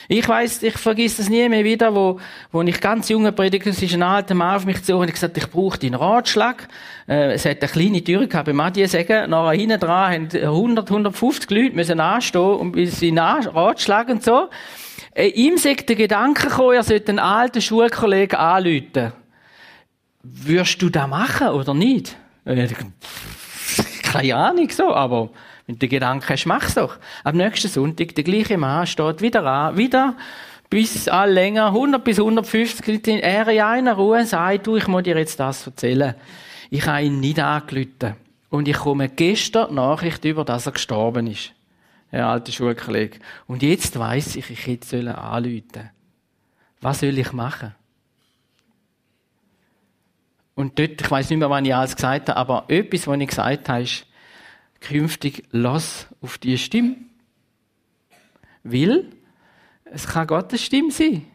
Ich 0.09 0.29
weiß, 0.29 0.63
ich 0.63 0.79
vergesse 0.79 1.19
das 1.19 1.29
nie 1.29 1.49
mehr 1.49 1.65
wieder, 1.65 1.95
wo, 1.95 2.21
wo 2.53 2.63
ich 2.63 2.81
ganz 2.81 3.09
junge 3.09 3.33
Prediger, 3.33 3.71
es 3.71 3.83
ist 3.83 3.95
ein 3.95 4.03
alter 4.03 4.35
Mann 4.35 4.57
auf 4.57 4.65
mich 4.65 4.83
zu 4.83 4.97
und 4.97 5.09
ich 5.09 5.15
gesagt, 5.15 5.37
ich 5.37 5.51
brauche 5.51 5.79
deinen 5.79 5.97
Ratschlag. 5.97 6.69
Äh, 7.09 7.33
es 7.33 7.45
hat 7.45 7.61
eine 7.61 7.71
kleine 7.71 8.05
Tür 8.05 8.27
gehabt, 8.27 8.47
beim 8.47 8.61
Adi 8.61 8.87
sagen, 8.87 9.31
nachher 9.31 9.59
hinten 9.59 9.81
dran 9.81 10.13
haben 10.13 10.29
100, 10.31 10.89
150 10.89 11.51
Leute 11.51 11.75
müssen 11.75 11.99
anstehen 11.99 12.41
und 12.41 12.89
seinen 12.89 13.19
Ratschlag 13.19 14.09
und 14.09 14.23
so. 14.23 14.49
Äh, 15.13 15.29
ihm 15.29 15.57
sagt 15.57 15.89
der 15.89 15.97
Gedanke 15.97 16.49
gekommen, 16.49 16.75
er 16.75 16.83
sollte 16.85 17.11
einen 17.11 17.19
alten 17.19 17.61
Schulkollegen 17.61 18.39
anrufen. 18.39 19.13
Würdest 20.23 20.83
du 20.83 20.89
das 20.89 21.09
machen 21.09 21.49
oder 21.49 21.75
nicht? 21.75 22.17
Äh, 22.45 22.69
keine 24.03 24.37
Ahnung, 24.37 24.71
so, 24.71 24.95
aber 24.95 25.31
wenn 25.67 25.75
du 25.75 25.79
den 25.81 25.91
Gedanken 25.91 26.29
hast, 26.29 26.47
mach's 26.47 26.75
doch. 26.75 26.97
Am 27.25 27.37
nächsten 27.37 27.69
Sonntag, 27.69 28.15
der 28.15 28.25
gleiche 28.25 28.57
Mann 28.57 28.87
steht 28.87 29.21
wieder 29.21 29.45
an, 29.45 29.77
wieder 29.77 30.17
bis 30.71 31.09
all 31.09 31.33
länger, 31.33 31.67
100 31.67 32.03
bis 32.03 32.19
150 32.19 32.87
Leute, 32.87 33.11
in 33.13 33.23
einer 33.23 33.95
Ruhe 33.95 34.25
sagt, 34.25 34.67
du, 34.67 34.77
ich 34.77 34.87
muss 34.87 35.03
dir 35.03 35.17
jetzt 35.17 35.39
das 35.39 35.67
erzählen. 35.67 36.15
Ich 36.71 36.87
habe 36.87 37.05
ihn 37.05 37.21
nicht 37.21 37.39
angelüht. 37.39 38.05
Und 38.49 38.69
ich 38.69 38.77
komme 38.77 39.09
gestern 39.09 39.75
Nachricht 39.75 40.25
über, 40.25 40.45
dass 40.45 40.67
er 40.67 40.73
gestorben 40.73 41.27
ist. 41.27 41.53
Der 42.13 42.29
alte 42.29 42.53
Schulkollege. 42.53 43.19
Und 43.47 43.63
jetzt 43.63 43.99
weiss 43.99 44.37
ich, 44.37 44.51
ich 44.51 44.67
hätte 44.67 44.87
sollen 44.87 45.09
anrufen. 45.09 45.91
Was 46.81 47.01
soll 47.01 47.19
ich 47.19 47.33
machen? 47.33 47.75
Und 50.55 50.79
dort, 50.79 51.01
ich 51.01 51.11
weiß 51.11 51.31
nicht 51.31 51.39
mehr, 51.39 51.51
wann 51.51 51.65
ich 51.65 51.75
alles 51.75 51.97
gesagt 51.97 52.29
habe, 52.29 52.39
aber 52.39 52.65
etwas, 52.69 53.07
was 53.07 53.21
ich 53.21 53.29
gesagt 53.29 53.69
habe, 53.69 53.83
ist, 53.83 54.07
künftig 54.81 55.45
lass 55.51 56.09
auf 56.21 56.39
die 56.39 56.59
Stimme. 56.59 56.97
Will, 58.63 59.11
es 59.85 60.07
kann 60.07 60.27
Gottes 60.27 60.63
Stimme 60.63 60.91
sein. 60.91 61.27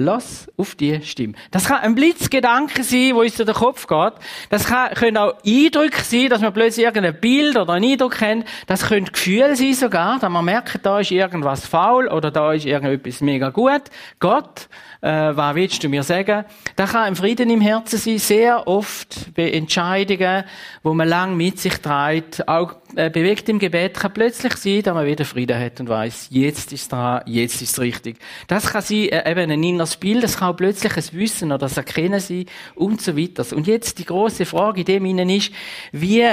Lass 0.00 0.48
auf 0.56 0.76
die 0.76 1.02
Stimme. 1.02 1.34
Das 1.50 1.64
kann 1.64 1.80
ein 1.80 1.96
Blitzgedanke 1.96 2.84
sein, 2.84 3.16
wo 3.16 3.22
uns 3.22 3.34
durch 3.34 3.48
den 3.48 3.54
Kopf 3.56 3.88
geht. 3.88 4.12
Das 4.48 4.66
kann, 4.66 4.94
können 4.94 5.16
auch 5.16 5.34
Eindrücke 5.44 6.02
sein, 6.02 6.28
dass 6.28 6.40
man 6.40 6.54
plötzlich 6.54 6.86
irgendein 6.86 7.20
Bild 7.20 7.56
oder 7.56 7.72
einen 7.72 7.90
Eindruck 7.90 8.20
haben. 8.20 8.44
Das 8.68 8.86
können 8.86 9.06
Gefühle 9.06 9.56
sein 9.56 9.74
sogar, 9.74 10.20
dass 10.20 10.30
man 10.30 10.44
merkt, 10.44 10.86
da 10.86 11.00
ist 11.00 11.10
irgendwas 11.10 11.66
faul 11.66 12.06
oder 12.06 12.30
da 12.30 12.52
ist 12.52 12.64
irgendetwas 12.64 13.20
mega 13.22 13.50
gut. 13.50 13.82
Gott 14.20 14.68
äh, 15.00 15.36
was 15.36 15.54
willst 15.54 15.84
du 15.84 15.88
mir 15.88 16.02
sagen? 16.02 16.44
Da 16.74 16.86
kann 16.86 17.04
ein 17.04 17.16
Frieden 17.16 17.50
im 17.50 17.60
Herzen 17.60 17.98
sein, 17.98 18.18
sehr 18.18 18.66
oft 18.66 19.32
bei 19.34 19.50
Entscheidungen, 19.50 20.44
wo 20.82 20.92
man 20.92 21.08
lang 21.08 21.36
mit 21.36 21.60
sich 21.60 21.74
trägt, 21.74 22.48
auch 22.48 22.74
äh, 22.96 23.08
bewegt 23.08 23.48
im 23.48 23.58
Gebet 23.58 23.94
kann 23.94 24.12
plötzlich 24.12 24.54
sein, 24.54 24.82
dass 24.82 24.94
man 24.94 25.06
wieder 25.06 25.24
Frieden 25.24 25.58
hat 25.58 25.78
und 25.78 25.88
weiß, 25.88 26.28
jetzt 26.30 26.72
ist 26.72 26.90
dran, 26.90 27.22
jetzt 27.26 27.62
ist 27.62 27.78
richtig. 27.78 28.18
Das 28.48 28.72
kann 28.72 28.82
sein, 28.82 29.08
äh, 29.10 29.30
eben 29.30 29.50
ein 29.50 29.62
inneres 29.62 29.96
Bild, 29.96 30.24
das 30.24 30.38
kann 30.38 30.52
auch 30.52 30.56
plötzlich 30.56 30.96
ein 30.96 31.18
Wissen 31.18 31.52
oder 31.52 31.58
das 31.58 31.76
Erkennen 31.76 32.20
sein 32.20 32.46
und 32.74 33.00
so 33.00 33.16
weiter. 33.16 33.44
Und 33.54 33.66
jetzt 33.66 33.98
die 33.98 34.04
große 34.04 34.46
Frage 34.46 34.80
in 34.80 34.86
dem 34.86 35.04
Ihnen 35.06 35.30
ist, 35.30 35.52
wie, 35.92 36.26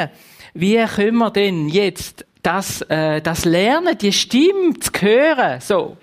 wie 0.53 0.83
können 0.85 1.17
wir 1.17 1.29
denn 1.29 1.69
jetzt 1.69 2.25
das, 2.41 2.81
äh, 2.83 3.21
das 3.21 3.45
lernen, 3.45 3.97
die 3.97 4.11
Stimme 4.11 4.79
zu 4.79 4.91
hören, 4.99 5.61
so. 5.61 5.97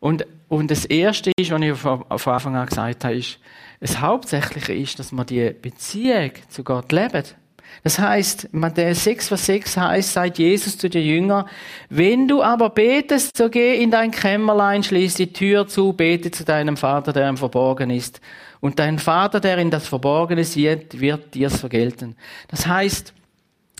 Und 0.00 0.26
und 0.54 0.70
das 0.70 0.84
Erste 0.84 1.32
ist, 1.36 1.50
was 1.50 1.60
ich 1.60 1.76
von 1.76 2.04
Anfang 2.08 2.54
an 2.54 2.66
gesagt 2.66 3.04
habe, 3.04 3.16
ist, 3.16 3.40
das 3.80 4.00
Hauptsächliche 4.00 4.72
ist, 4.72 4.98
dass 5.00 5.10
man 5.10 5.26
die 5.26 5.50
Beziehung 5.50 6.30
zu 6.48 6.62
Gott 6.62 6.92
lebt. 6.92 7.34
Das 7.82 7.98
heißt, 7.98 8.50
Matthäus 8.52 9.02
6, 9.02 9.28
Vers 9.28 9.46
6 9.46 9.76
heißt, 9.76 10.12
sagt 10.12 10.38
Jesus 10.38 10.78
zu 10.78 10.88
den 10.88 11.04
Jüngern, 11.04 11.46
wenn 11.90 12.28
du 12.28 12.40
aber 12.40 12.70
betest, 12.70 13.36
so 13.36 13.50
geh 13.50 13.82
in 13.82 13.90
dein 13.90 14.12
Kämmerlein, 14.12 14.84
schließ 14.84 15.14
die 15.14 15.32
Tür 15.32 15.66
zu, 15.66 15.92
bete 15.92 16.30
zu 16.30 16.44
deinem 16.44 16.76
Vater, 16.76 17.12
der 17.12 17.28
im 17.28 17.36
Verborgen 17.36 17.90
ist. 17.90 18.20
Und 18.60 18.78
dein 18.78 19.00
Vater, 19.00 19.40
der 19.40 19.58
in 19.58 19.72
das 19.72 19.88
Verborgene 19.88 20.44
sieht, 20.44 21.00
wird 21.00 21.34
dir's 21.34 21.58
vergelten. 21.58 22.14
Das 22.46 22.68
heißt, 22.68 23.12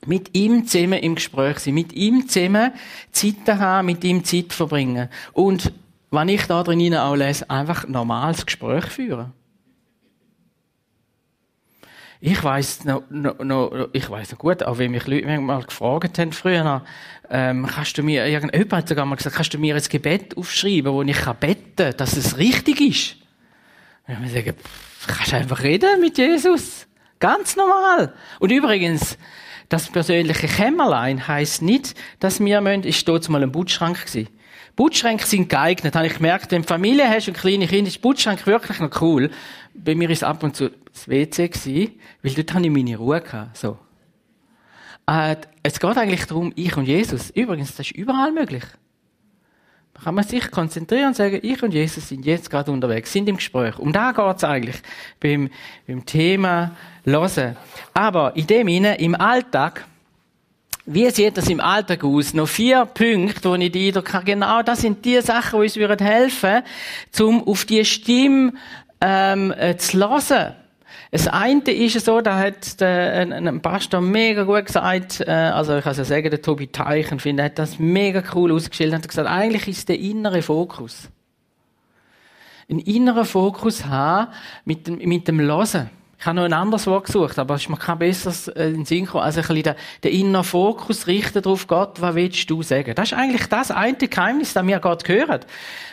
mit 0.07 0.35
ihm 0.35 0.67
zusammen 0.67 0.99
im 0.99 1.15
Gespräch 1.15 1.61
sein, 1.61 1.75
mit 1.75 1.93
ihm 1.93 2.29
zusammen 2.29 2.73
Zeit 3.13 3.47
haben, 3.47 3.87
mit 3.87 4.03
ihm 4.03 4.25
Zeit 4.25 4.53
verbringen. 4.53 5.09
Und 5.33 5.73
wenn 6.15 6.29
ich 6.29 6.47
da 6.47 6.63
drin 6.63 6.95
auch 6.97 7.15
lese, 7.15 7.49
einfach 7.51 7.87
normales 7.87 8.47
Gespräch 8.47 8.87
führen. 8.87 9.33
Ich 12.21 12.43
weiß 12.43 12.85
noch, 12.85 13.03
noch, 13.11 13.39
noch, 13.41 13.89
ich 13.93 14.09
weiß 14.09 14.33
noch 14.33 14.39
gut, 14.39 14.63
auch 14.63 14.79
wenn 14.79 14.93
mich 14.93 15.07
Leute 15.07 15.39
mal 15.41 15.63
gefragt 15.63 16.19
haben 16.19 16.33
früher, 16.33 16.83
ähm, 17.29 17.67
kannst 17.67 17.99
du 17.99 18.03
mir, 18.03 18.27
irgendjemand 18.27 18.73
hat 18.73 18.89
sogar 18.89 19.05
mal 19.05 19.17
gesagt, 19.17 19.37
kannst 19.37 19.53
du 19.53 19.59
mir 19.59 19.77
ein 19.77 19.83
Gebet 19.83 20.37
aufschreiben, 20.37 20.91
wo 20.91 21.03
ich 21.03 21.17
kann 21.17 21.37
beten, 21.37 21.95
dass 21.97 22.17
es 22.17 22.39
richtig 22.39 22.81
ist? 22.81 23.17
Und 24.07 24.25
ich 24.25 24.33
sagen, 24.33 24.55
kannst 25.07 25.33
du 25.33 25.37
einfach 25.37 25.63
reden 25.63 26.01
mit 26.01 26.17
Jesus. 26.17 26.87
Ganz 27.19 27.57
normal. 27.57 28.15
Und 28.41 28.51
übrigens, 28.51 29.19
das 29.69 29.91
persönliche 29.91 30.47
Kämmerlein 30.47 31.27
heisst 31.27 31.63
nicht, 31.63 31.95
dass 32.21 32.41
wir 32.41 32.61
müssen, 32.61 32.85
ist 32.85 33.07
dort 33.09 33.29
mal 33.29 33.43
ein 33.43 33.53
Bootschrank 33.53 34.07
gewesen. 34.07 34.29
Bootschränke 34.77 35.25
sind 35.25 35.49
geeignet, 35.49 35.95
habe 35.95 36.07
ich 36.07 36.15
gemerkt. 36.15 36.51
Wenn 36.51 36.63
du 36.63 36.69
Familie 36.69 37.09
hast 37.09 37.29
und 37.29 37.37
kleine 37.37 37.67
Kinder, 37.67 37.89
ist 37.89 38.01
Bootschrank 38.01 38.47
wirklich 38.47 38.81
noch 38.81 39.01
cool. 39.01 39.31
Bei 39.73 39.95
mir 39.95 40.11
ist 40.11 40.19
es 40.19 40.23
ab 40.25 40.43
und 40.43 40.57
zu 40.57 40.71
das 40.93 41.09
WC 41.09 41.49
gewesen, 41.49 41.93
weil 42.23 42.35
dort 42.35 42.55
habe 42.55 42.65
ich 42.65 42.71
meine 42.71 42.97
Ruhe 42.97 43.21
gehabt, 43.21 43.57
so. 43.57 43.79
Äh, 45.07 45.37
es 45.63 45.79
geht 45.79 45.97
eigentlich 45.97 46.27
darum, 46.27 46.53
ich 46.57 46.77
und 46.77 46.87
Jesus. 46.87 47.31
Übrigens, 47.31 47.77
das 47.77 47.87
ist 47.87 47.97
überall 47.97 48.33
möglich. 48.33 48.65
kann 50.03 50.15
man 50.15 50.25
sich 50.25 50.51
konzentrieren 50.51 51.09
und 51.09 51.17
sagen, 51.17 51.39
ich 51.43 51.63
und 51.63 51.73
Jesus 51.73 52.09
sind 52.09 52.25
jetzt 52.25 52.51
gerade 52.51 52.71
unterwegs, 52.71 53.13
sind 53.13 53.29
im 53.29 53.37
Gespräch. 53.37 53.79
Um 53.79 53.93
da 53.93 54.13
geht's 54.13 54.45
eigentlich 54.45 54.77
beim, 55.21 55.51
beim 55.87 56.05
Thema 56.05 56.73
Hören. 57.05 57.57
Aber 57.93 58.35
in 58.37 58.47
dem 58.47 58.69
Sinne, 58.69 58.97
im 58.97 59.15
Alltag, 59.15 59.87
wie 60.87 61.09
sieht 61.11 61.37
das 61.37 61.49
im 61.49 61.61
Alltag 61.61 62.05
aus? 62.05 62.35
Noch 62.35 62.49
vier 62.49 62.85
Punkte, 62.85 63.49
wo 63.49 63.55
ich 63.55 63.73
die 63.73 63.93
kann. 63.93 64.25
Genau, 64.25 64.63
das 64.63 64.81
sind 64.81 65.05
die 65.05 65.21
Sachen, 65.21 65.61
die 65.63 65.81
uns 65.81 66.01
helfen 66.01 66.63
würden, 67.13 67.27
um 67.27 67.49
auf 67.49 67.65
die 67.65 67.85
Stimme 67.85 68.53
ähm, 69.01 69.53
äh, 69.53 69.77
zu 69.77 69.99
hören. 69.99 70.55
Das 71.11 71.29
eine 71.29 71.61
ist 71.71 72.05
so, 72.05 72.21
da 72.21 72.39
hat 72.39 72.81
der, 72.81 73.13
ein, 73.21 73.33
ein 73.33 73.63
Pastor 73.63 74.01
mega 74.01 74.43
gut 74.43 74.67
gesagt, 74.67 75.21
äh, 75.21 75.31
also 75.31 75.77
ich 75.79 75.85
kann 75.85 75.93
es 75.93 75.99
ja 75.99 76.05
sagen, 76.05 76.29
der 76.29 76.43
Tobi 76.43 76.67
Teichen, 76.67 77.21
finde, 77.21 77.45
hat 77.45 77.59
das 77.59 77.79
mega 77.79 78.23
cool 78.35 78.53
ausgestellt, 78.53 78.93
hat 78.93 79.07
gesagt, 79.07 79.29
eigentlich 79.29 79.69
ist 79.69 79.89
der 79.89 79.99
innere 79.99 80.43
Fokus. 80.43 81.09
Ein 82.69 82.81
innerer 82.81 83.25
Fokus 83.25 83.85
haben 83.85 84.33
mit 84.65 84.87
dem, 84.87 84.97
mit 84.97 85.29
dem 85.29 85.41
Hören. 85.41 85.91
Ich 86.25 86.27
habe 86.27 86.37
noch 86.37 86.45
ein 86.45 86.55
anderes 86.55 86.87
Wort 86.87 87.05
gesucht, 87.05 87.39
aber 87.39 87.57
es 87.57 87.65
ist 87.65 87.69
mir 87.69 87.77
kein 87.77 87.99
besseres 87.99 88.49
äh, 88.49 88.71
in 88.71 88.87
Sinn 88.87 89.05
gekommen. 89.05 89.25
Also 89.25 89.43
ein 89.43 89.47
bisschen 89.47 89.63
den, 89.63 89.75
den 90.05 90.13
inneren 90.21 90.43
Fokus 90.43 91.07
richten 91.07 91.43
darauf, 91.43 91.67
Gott, 91.67 92.01
was 92.01 92.15
willst 92.15 92.49
du 92.49 92.63
sagen? 92.63 92.95
Das 92.95 93.13
ist 93.13 93.19
eigentlich 93.19 93.47
das 93.49 93.71
eine 93.71 93.93
Geheimnis, 93.93 94.55
das 94.55 94.67
wir 94.67 94.79
Gott 94.79 95.07
hören. 95.07 95.41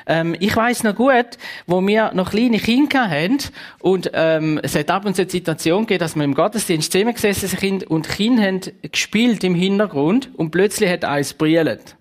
Ähm, 0.07 0.33
ich 0.39 0.55
weiß 0.55 0.83
noch 0.83 0.95
gut, 0.95 1.37
wo 1.67 1.85
wir 1.85 2.13
noch 2.13 2.29
kleine 2.29 2.59
Kinder 2.59 3.09
haben 3.09 3.39
und 3.79 4.09
ähm, 4.13 4.57
es 4.63 4.73
hat 4.73 4.89
ab 4.89 5.05
und 5.05 5.17
zu 5.17 5.23
eine 5.23 5.31
Situation 5.31 5.81
gegeben, 5.81 5.99
dass 5.99 6.15
wir 6.15 6.23
im 6.23 6.33
Gottesdienst 6.33 6.93
zusammengesessen 6.93 7.49
sind 7.49 7.83
und 7.83 8.05
die 8.05 8.11
Kinder 8.11 8.43
haben 8.43 8.61
gespielt 8.89 9.43
im 9.43 9.53
Hintergrund 9.53 10.29
und 10.37 10.51
plötzlich 10.51 10.89
hat 10.89 11.03
eins 11.03 11.33
brillt. 11.33 11.97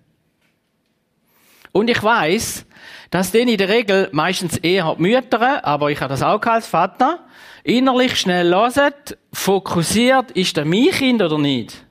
Und 1.73 1.89
ich 1.89 2.01
weiß, 2.01 2.65
dass 3.09 3.31
denen 3.31 3.49
in 3.49 3.57
der 3.57 3.67
Regel 3.67 4.07
meistens 4.13 4.55
eher 4.55 4.95
die 4.97 5.01
Mütter, 5.01 5.65
aber 5.65 5.91
ich 5.91 5.99
habe 5.99 6.11
das 6.11 6.23
auch 6.23 6.41
als 6.43 6.65
Vater, 6.65 7.19
innerlich 7.63 8.15
schnell 8.17 8.49
hören, 8.53 8.93
fokussiert, 9.33 10.31
ist 10.31 10.57
das 10.57 10.65
mein 10.65 10.89
Kind 10.91 11.21
oder 11.21 11.37
nicht? 11.37 11.85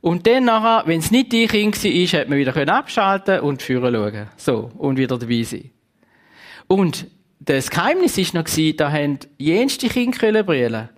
Und 0.00 0.26
dann 0.26 0.44
nachher, 0.44 0.86
wenn 0.86 1.00
es 1.00 1.10
nicht 1.10 1.32
dein 1.32 1.48
Kind 1.48 1.84
war, 1.84 2.20
hat 2.20 2.28
man 2.28 2.38
wieder 2.38 2.74
abschalten 2.74 3.40
und 3.40 3.62
führen 3.62 3.94
schauen. 3.94 4.26
So. 4.36 4.70
Und 4.78 4.96
wieder 4.96 5.18
dabei 5.18 5.42
sein. 5.42 5.70
Und 6.66 7.06
das 7.40 7.70
Geheimnis 7.70 8.16
war 8.16 8.42
noch, 8.42 8.76
da 8.76 8.92
haben 8.92 9.18
jenste 9.38 9.88
Kinder 9.88 10.42
brillen 10.42 10.88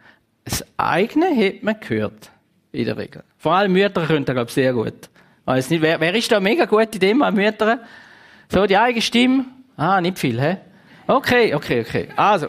Das 0.44 0.64
eigene 0.77 1.27
hat 1.37 1.62
man 1.62 1.81
gehört. 1.81 2.31
In 2.72 2.87
der 2.87 2.96
Regel. 2.96 3.22
Vor 3.37 3.53
allem 3.53 3.72
Mütter 3.72 4.07
können 4.07 4.25
das, 4.25 4.35
glaube 4.35 4.48
ich, 4.48 4.55
sehr 4.55 4.72
gut. 4.72 5.11
Weiß 5.44 5.68
nicht, 5.68 5.83
wer, 5.83 6.01
wer 6.01 6.14
ist 6.14 6.33
da 6.33 6.40
mega 6.40 6.64
gut 6.64 6.94
in 6.94 7.01
dem, 7.01 7.22
an 7.22 7.35
Mütter? 7.35 7.81
So, 8.48 8.64
die 8.66 8.79
eigene 8.79 9.03
Stimme? 9.03 9.44
Ah, 9.77 10.01
nicht 10.01 10.18
viel, 10.18 10.40
hä? 10.40 10.57
Okay, 11.07 11.55
okay, 11.55 11.81
okay. 11.81 12.09
Also, 12.16 12.46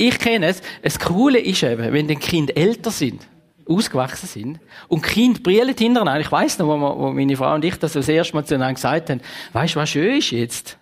ich 0.00 0.18
kenne 0.18 0.46
es. 0.46 0.62
Das 0.82 0.98
Coole 0.98 1.38
ist 1.38 1.62
eben, 1.62 1.92
wenn 1.92 2.08
die 2.08 2.16
Kinder 2.16 2.56
älter 2.56 2.90
sind, 2.90 3.26
ausgewachsen 3.68 4.26
sind, 4.26 4.60
und 4.88 5.04
die 5.04 5.10
Kinder 5.10 5.40
brillen 5.40 5.76
hintereinander. 5.76 6.20
Ich 6.20 6.32
weiss 6.32 6.58
noch, 6.58 6.68
wo, 6.68 7.12
meine 7.12 7.36
Frau 7.36 7.54
und 7.54 7.64
ich 7.64 7.76
das, 7.76 7.92
das 7.92 8.08
erste 8.08 8.34
Mal 8.34 8.44
zueinander 8.44 8.74
gesagt 8.74 9.10
haben, 9.10 9.20
weisst 9.52 9.74
du, 9.74 9.80
was 9.80 9.90
schön 9.90 10.16
ist 10.16 10.30
jetzt? 10.30 10.78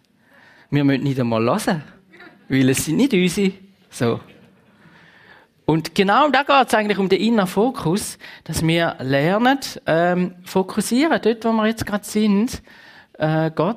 Wir 0.71 0.85
müssen 0.85 1.03
nicht 1.03 1.19
einmal 1.19 1.43
hören. 1.43 1.83
Weil 2.49 2.69
es 2.71 2.85
sind 2.85 2.97
nicht 2.97 3.13
unsere. 3.13 3.53
So. 3.91 4.21
Und 5.67 5.95
genau 5.95 6.31
da 6.31 6.45
geht 6.45 6.69
es 6.69 6.75
eigentlich 6.75 6.99
um 6.99 7.09
den 7.09 7.21
inneren 7.21 7.47
Fokus, 7.47 8.19
dass 8.45 8.67
wir 8.67 8.97
lernen, 9.01 9.59
ähm, 9.87 10.35
fokussieren, 10.45 11.21
dort, 11.21 11.45
wo 11.45 11.53
wir 11.53 11.67
jetzt 11.67 11.85
gerade 11.85 12.05
sind. 12.05 12.63
Äh, 13.19 13.51
Gott, 13.55 13.77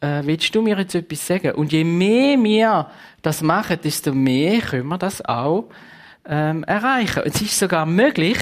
äh, 0.00 0.22
willst 0.24 0.54
du 0.54 0.62
mir 0.62 0.78
jetzt 0.78 0.94
etwas 0.94 1.26
sagen? 1.26 1.52
Und 1.52 1.72
je 1.72 1.84
mehr 1.84 2.42
wir 2.42 2.90
das 3.22 3.42
machen, 3.42 3.78
desto 3.82 4.12
mehr 4.12 4.60
können 4.60 4.88
wir 4.88 4.98
das 4.98 5.24
auch 5.24 5.64
ähm, 6.28 6.64
erreichen. 6.64 7.22
Es 7.24 7.40
ist 7.40 7.58
sogar 7.58 7.86
möglich, 7.86 8.38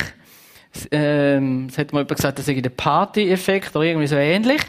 ähm, 0.91 1.67
es 1.71 1.79
hat 1.79 1.93
mal 1.93 2.01
jemand 2.01 2.17
gesagt, 2.17 2.39
das 2.39 2.49
ist 2.49 2.65
der 2.65 2.71
Party-Effekt 2.71 3.75
oder 3.75 3.85
irgendwie 3.85 4.07
so 4.07 4.17
ähnlich, 4.17 4.61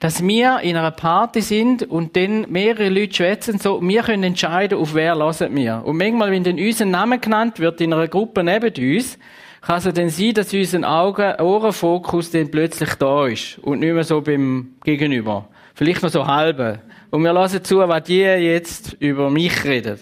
dass 0.00 0.22
wir 0.22 0.60
in 0.60 0.76
einer 0.76 0.90
Party 0.90 1.40
sind 1.40 1.84
und 1.84 2.16
dann 2.16 2.50
mehrere 2.50 2.88
Leute 2.88 3.14
schwätzen, 3.14 3.58
so, 3.58 3.80
wir 3.80 4.02
können 4.02 4.24
entscheiden, 4.24 4.78
auf 4.78 4.94
wer 4.94 5.16
hören 5.16 5.56
wir. 5.56 5.82
Und 5.84 5.96
manchmal, 5.96 6.30
wenn 6.30 6.44
dann 6.44 6.58
unser 6.58 6.84
Name 6.84 7.18
genannt 7.18 7.60
wird 7.60 7.80
in 7.80 7.92
einer 7.92 8.08
Gruppe 8.08 8.44
neben 8.44 8.96
uns, 8.96 9.18
kann 9.62 9.78
es 9.78 9.84
dann 9.84 10.10
sein, 10.10 10.34
dass 10.34 10.52
unser 10.52 10.88
Augen, 10.88 11.40
Ohrenfokus 11.40 12.30
dann 12.30 12.50
plötzlich 12.50 12.94
da 12.96 13.26
ist 13.26 13.58
und 13.60 13.80
nicht 13.80 13.94
mehr 13.94 14.04
so 14.04 14.20
beim 14.20 14.74
Gegenüber. 14.84 15.48
Vielleicht 15.74 16.02
noch 16.02 16.10
so 16.10 16.26
halbe. 16.26 16.80
Und 17.10 17.22
wir 17.22 17.32
lassen 17.32 17.62
zu, 17.64 17.78
was 17.78 18.04
die 18.04 18.20
jetzt 18.20 18.94
über 19.00 19.28
mich 19.28 19.64
reden. 19.64 19.98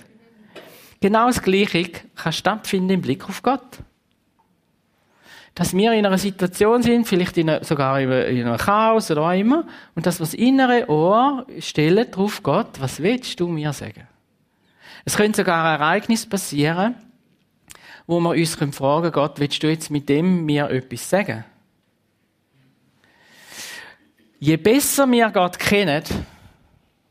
Genau 1.00 1.26
das 1.26 1.42
Gleiche 1.42 1.90
kann 2.14 2.32
stattfinden 2.32 2.90
im 2.90 3.00
Blick 3.00 3.28
auf 3.28 3.42
Gott. 3.42 3.78
Dass 5.54 5.74
wir 5.74 5.92
in 5.92 6.06
einer 6.06 6.18
Situation 6.18 6.82
sind, 6.82 7.06
vielleicht 7.06 7.36
in 7.36 7.50
einer, 7.50 7.64
sogar 7.64 8.00
in 8.00 8.10
einem 8.10 8.56
Chaos 8.56 9.10
oder 9.10 9.22
was 9.22 9.38
immer, 9.38 9.66
und 9.94 10.06
dass 10.06 10.20
wir 10.20 10.24
das 10.24 10.34
innere 10.34 10.88
Ohr 10.88 11.46
stellen 11.58 12.10
drauf, 12.10 12.42
Gott, 12.42 12.80
was 12.80 13.02
willst 13.02 13.40
du 13.40 13.48
mir 13.48 13.72
sagen? 13.72 14.06
Es 15.04 15.16
könnte 15.16 15.38
sogar 15.38 15.64
ein 15.64 15.80
Ereignis 15.80 16.26
passieren, 16.26 16.94
wo 18.06 18.20
wir 18.20 18.30
uns 18.30 18.54
fragen 18.54 18.72
können, 18.72 19.12
Gott, 19.12 19.40
willst 19.40 19.62
du 19.62 19.68
jetzt 19.68 19.90
mit 19.90 20.08
dem 20.08 20.44
mir 20.44 20.70
etwas 20.70 21.08
sagen? 21.10 21.44
Je 24.42 24.56
besser 24.56 25.08
wir 25.08 25.30
Gott 25.30 25.56
kennen, 25.56 26.02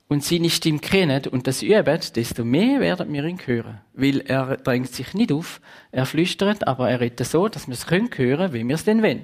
und 0.09 0.21
seine 0.21 0.49
Stimme 0.49 0.79
kennen 0.79 1.27
und 1.27 1.47
das 1.47 1.63
üben, 1.63 2.01
desto 2.13 2.43
mehr 2.43 2.81
werden 2.81 3.13
wir 3.13 3.23
ihn 3.23 3.39
hören. 3.45 3.79
Weil 3.93 4.19
er 4.19 4.57
drängt 4.57 4.91
sich 4.91 5.13
nicht 5.13 5.31
auf, 5.31 5.61
er 5.93 6.05
flüstert, 6.05 6.67
aber 6.67 6.89
er 6.89 6.99
redet 6.99 7.25
so, 7.25 7.47
dass 7.47 7.67
wir 7.69 7.75
es 7.75 7.89
hören 7.89 8.09
können, 8.09 8.51
wie 8.51 8.67
wir 8.67 8.75
es 8.75 8.83
denn 8.83 9.01
wollen. 9.01 9.23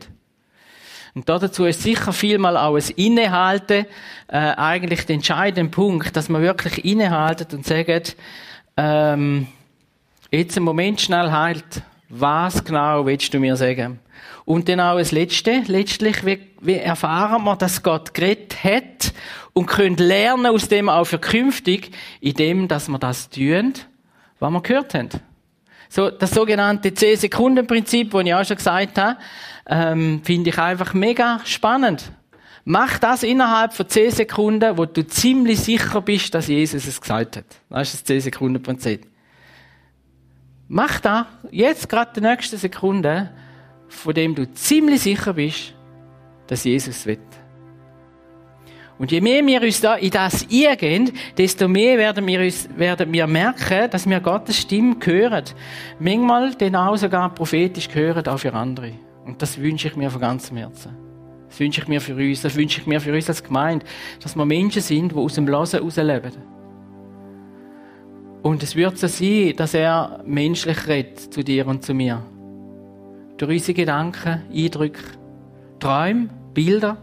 Und 1.15 1.27
dazu 1.27 1.65
ist 1.65 1.83
sicher 1.83 2.13
vielmal 2.13 2.55
auch 2.55 2.77
ein 2.77 2.93
Innehalten 2.95 3.85
äh, 4.29 4.37
eigentlich 4.37 5.05
der 5.05 5.15
entscheidende 5.15 5.69
Punkt, 5.69 6.15
dass 6.15 6.29
man 6.29 6.41
wirklich 6.41 6.85
innehaltet 6.85 7.53
und 7.53 7.65
sagt, 7.65 8.15
ähm, 8.77 9.47
jetzt 10.31 10.55
einen 10.55 10.63
Moment 10.63 11.01
schnell 11.01 11.31
halt, 11.31 11.81
was 12.07 12.63
genau 12.63 13.05
willst 13.05 13.33
du 13.33 13.39
mir 13.39 13.57
sagen? 13.57 13.99
Und 14.45 14.69
dann 14.69 14.80
auch 14.80 14.97
das 14.97 15.12
Letzte, 15.12 15.63
letztlich, 15.67 16.25
wie, 16.25 16.39
wie 16.62 16.75
erfahren 16.75 17.43
wir, 17.43 17.56
dass 17.56 17.84
Gott 17.84 18.13
geredet 18.13 18.63
hat 18.63 19.13
und 19.53 19.65
können 19.65 19.97
lernen 19.97 20.47
aus 20.47 20.67
dem 20.67 20.89
auch 20.89 21.06
für 21.06 21.19
künftig, 21.19 21.91
indem, 22.21 22.67
dass 22.67 22.88
wir 22.88 22.99
das 22.99 23.30
tun, 23.30 23.73
was 24.39 24.51
wir 24.51 24.62
gehört 24.62 24.93
haben. 24.93 25.10
So, 25.89 26.10
das 26.10 26.32
sogenannte 26.32 26.89
10-Sekunden-Prinzip, 26.89 28.12
das 28.12 28.25
ich 28.25 28.34
auch 28.34 28.45
schon 28.45 28.58
gesagt 28.58 28.97
habe, 28.97 29.17
ähm, 29.67 30.21
finde 30.23 30.49
ich 30.49 30.60
einfach 30.60 30.93
mega 30.93 31.39
spannend. 31.45 32.12
Mach 32.65 32.99
das 32.99 33.23
innerhalb 33.23 33.73
von 33.73 33.88
10 33.88 34.12
Sekunden, 34.12 34.77
wo 34.77 34.86
du 34.86 35.08
ziemlich 35.08 35.62
sicher 35.62 36.01
bist, 36.01 36.34
dass 36.34 36.47
Jesus 36.47 36.86
es 36.86 36.99
gesagt 36.99 37.38
hat. 37.38 37.45
Das 37.69 37.93
ist 37.93 38.10
das 38.10 38.15
10-Sekunden-Prinzip. 38.15 39.08
Mach 40.67 40.99
da 40.99 41.27
jetzt 41.49 41.88
gerade 41.88 42.12
die 42.13 42.21
nächste 42.21 42.58
Sekunde 42.58 43.32
von 43.88 44.13
dem 44.13 44.36
du 44.36 44.52
ziemlich 44.54 45.02
sicher 45.02 45.34
bist, 45.34 45.73
dass 46.47 46.63
Jesus 46.63 47.06
wird. 47.06 47.19
Und 49.00 49.12
je 49.12 49.21
mehr 49.21 49.45
wir 49.45 49.62
uns 49.62 49.80
da 49.80 49.95
in 49.95 50.10
das 50.10 50.47
eingehen, 50.52 51.12
desto 51.38 51.67
mehr 51.67 51.97
werden 51.97 52.26
wir, 52.26 52.39
uns, 52.39 52.67
werden 52.76 53.13
wir 53.13 53.28
merken, 53.28 53.89
dass 53.91 54.10
wir 54.10 54.19
Gottes 54.19 54.58
Stimme 54.58 54.95
hören. 55.04 55.43
Manchmal 56.00 56.56
dann 56.56 56.76
auch 56.76 56.97
sogar 56.97 57.30
prophetisch 57.34 57.89
hören, 57.93 58.26
auch 58.26 58.39
für 58.39 58.54
andere. 58.54 58.93
Und 59.26 59.41
das 59.41 59.60
wünsche 59.60 59.89
ich 59.89 59.95
mir 59.95 60.10
von 60.10 60.21
ganzem 60.21 60.58
Herzen. 60.58 60.95
Das 61.47 61.60
wünsche 61.60 61.82
ich 61.82 61.88
mir 61.88 62.02
für 62.02 62.15
uns, 62.15 62.41
das 62.41 62.56
wünsche 62.56 62.82
ich 62.82 62.88
mir 62.88 63.00
für 63.00 63.13
uns 63.13 63.30
als 63.30 63.43
Gemeinde, 63.43 63.86
dass 64.21 64.36
wir 64.36 64.45
Menschen 64.45 64.82
sind, 64.82 65.12
die 65.12 65.15
aus 65.15 65.36
dem 65.36 65.47
Losen 65.47 65.80
herausleben. 65.80 66.32
Und 68.41 68.63
es 68.63 68.76
wird 68.76 68.97
so 68.97 69.08
sein, 69.08 69.54
dass 69.56 69.73
er 69.73 70.23
menschlich 70.25 70.88
redet 70.88 71.33
zu 71.33 71.44
dir 71.44 71.67
und 71.67 71.83
zu 71.83 71.94
mir 71.94 72.23
durch 73.38 73.52
unsere 73.52 73.73
Gedanken, 73.73 74.44
Eindrücke, 74.54 75.02
Träume, 75.79 76.29
Bilder, 76.54 76.98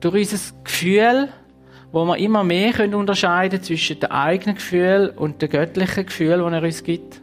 durch 0.00 0.32
unser 0.32 0.54
Gefühl, 0.64 1.28
wo 1.92 2.04
wir 2.04 2.16
immer 2.18 2.44
mehr 2.44 2.72
können 2.72 2.94
unterscheiden 2.94 3.62
zwischen 3.62 4.00
dem 4.00 4.10
eigenen 4.10 4.56
Gefühl 4.56 5.12
und 5.14 5.40
dem 5.40 5.50
göttlichen 5.50 6.06
Gefühl, 6.06 6.38
das 6.38 6.52
er 6.52 6.62
uns 6.62 6.84
gibt. 6.84 7.20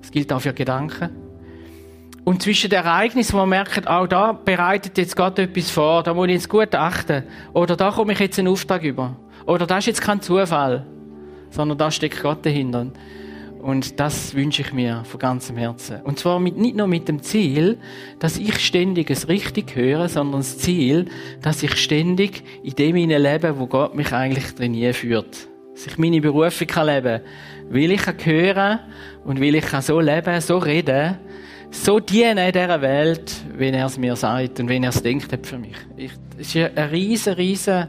Das 0.00 0.10
gilt 0.10 0.32
auch 0.32 0.40
für 0.40 0.52
Gedanken. 0.52 1.10
Und 2.24 2.42
zwischen 2.42 2.70
den 2.70 2.84
Ereignissen, 2.84 3.32
wo 3.34 3.38
wir 3.38 3.46
merken, 3.46 3.86
auch 3.86 4.06
da 4.06 4.32
bereitet 4.32 4.96
jetzt 4.96 5.16
Gott 5.16 5.38
etwas 5.38 5.70
vor, 5.70 6.02
da 6.04 6.14
muss 6.14 6.28
ich 6.28 6.34
jetzt 6.34 6.48
gut 6.48 6.74
achten. 6.74 7.24
Oder 7.52 7.76
da 7.76 7.90
komme 7.90 8.12
ich 8.12 8.20
jetzt 8.20 8.38
einen 8.38 8.48
Auftrag 8.48 8.84
über. 8.84 9.16
Oder 9.44 9.66
das 9.66 9.80
ist 9.80 9.86
jetzt 9.86 10.02
kein 10.02 10.20
Zufall, 10.20 10.86
sondern 11.50 11.78
da 11.78 11.90
steckt 11.90 12.22
Gott 12.22 12.46
dahinter. 12.46 12.86
Und 13.62 14.00
das 14.00 14.34
wünsche 14.34 14.62
ich 14.62 14.72
mir 14.72 15.04
von 15.04 15.20
ganzem 15.20 15.56
Herzen. 15.56 16.00
Und 16.02 16.18
zwar 16.18 16.40
mit, 16.40 16.56
nicht 16.56 16.74
nur 16.74 16.88
mit 16.88 17.06
dem 17.06 17.22
Ziel, 17.22 17.78
dass 18.18 18.36
ich 18.36 18.58
ständig 18.58 19.08
es 19.08 19.28
richtig 19.28 19.76
höre, 19.76 20.08
sondern 20.08 20.40
das 20.40 20.58
Ziel, 20.58 21.06
dass 21.42 21.62
ich 21.62 21.76
ständig 21.76 22.42
in 22.64 22.74
dem 22.74 22.96
lebe, 22.96 23.60
wo 23.60 23.68
Gott 23.68 23.94
mich 23.94 24.12
eigentlich 24.12 24.52
trainieren 24.56 24.94
führt. 24.94 25.48
Dass 25.74 25.86
ich 25.86 25.96
meine 25.96 26.20
Berufung 26.20 26.66
kann 26.66 26.88
leben 26.88 27.20
Will 27.70 27.92
ich 27.92 28.02
hören 28.24 28.80
und 29.24 29.40
will 29.40 29.54
ich 29.54 29.66
so 29.66 30.00
leben, 30.00 30.40
so 30.40 30.58
reden, 30.58 31.18
so 31.70 32.00
dienen 32.00 32.38
in 32.38 32.52
dieser 32.52 32.82
Welt, 32.82 33.32
wie 33.56 33.68
er 33.68 33.86
es 33.86 33.96
mir 33.96 34.16
sagt 34.16 34.58
und 34.58 34.68
wie 34.68 34.78
er 34.78 34.88
es 34.88 35.02
denkt 35.02 35.32
hat 35.32 35.46
für 35.46 35.58
mich. 35.58 35.76
es 36.36 36.54
ist 36.54 36.76
ein 36.76 36.88
riesen, 36.88 37.34
riesen 37.34 37.86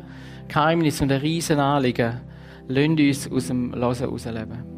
Geheimnis 0.48 1.02
und 1.02 1.12
ein 1.12 1.20
riesen 1.20 1.60
Anliegen. 1.60 2.22
Lasst 2.68 3.00
uns 3.00 3.32
aus 3.32 3.48
dem 3.48 3.74
Losen 3.74 4.08
rausleben. 4.08 4.73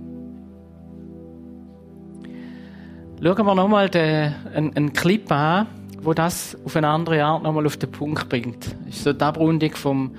Schauen 3.21 3.45
wir 3.45 3.55
nochmal 3.55 3.89
einen, 3.93 4.75
einen 4.75 4.93
Clip 4.93 5.31
an, 5.31 5.67
wo 6.01 6.13
das 6.13 6.55
auf 6.65 6.75
eine 6.75 6.89
andere 6.89 7.23
Art 7.23 7.43
nochmal 7.43 7.65
auf 7.65 7.77
den 7.77 7.91
Punkt 7.91 8.29
bringt. 8.29 8.75
Das 8.85 8.95
ist 8.95 9.03
so 9.03 9.13
die 9.13 9.23
Abrundung 9.23 9.71
vom, 9.71 10.11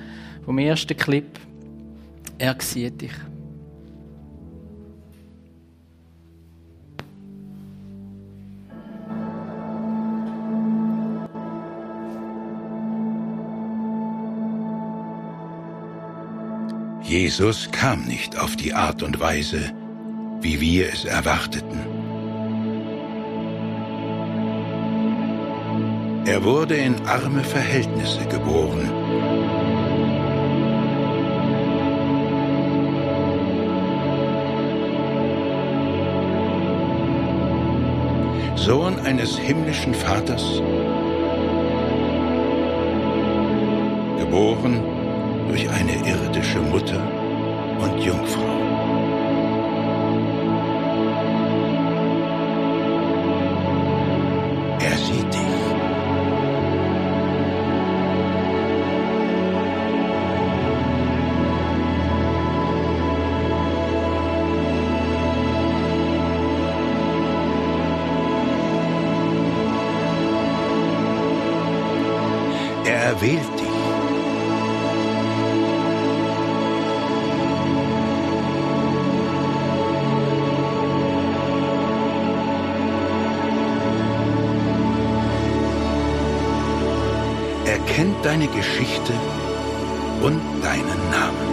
vom 0.45 0.59
ersten 0.59 0.97
Clip. 0.97 1.27
Er 2.39 2.57
sieht 2.59 3.01
dich. 3.01 3.13
Jesus 17.03 17.71
kam 17.71 18.05
nicht 18.05 18.37
auf 18.37 18.57
die 18.57 18.75
Art 18.75 19.05
und 19.05 19.21
Weise, 19.21 19.73
wie 20.41 20.61
wir 20.61 20.93
es 20.93 21.05
erwarteten. 21.05 21.96
Er 26.27 26.43
wurde 26.43 26.75
in 26.75 26.97
arme 27.07 27.45
Verhältnisse 27.45 28.25
geboren. 28.27 28.91
Sohn 38.57 38.99
eines 39.07 39.39
himmlischen 39.39 39.95
Vaters, 39.95 40.61
geboren 44.19 44.83
durch 45.49 45.71
eine 45.71 45.95
irdische 46.09 46.59
Mutter 46.59 47.01
und 47.79 48.03
Jungfrau. 48.03 48.56
Er 87.67 87.81
kennt 87.81 88.25
deine 88.25 88.47
Geschichte 88.47 89.13
und 90.23 90.41
deinen 90.63 91.11
Namen. 91.11 91.47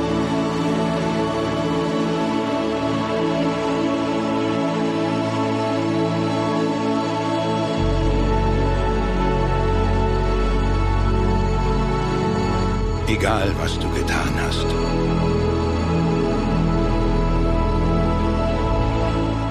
Egal, 13.08 13.52
was 13.60 13.80
du 13.80 13.90
getan 13.90 14.34
hast. 14.46 14.68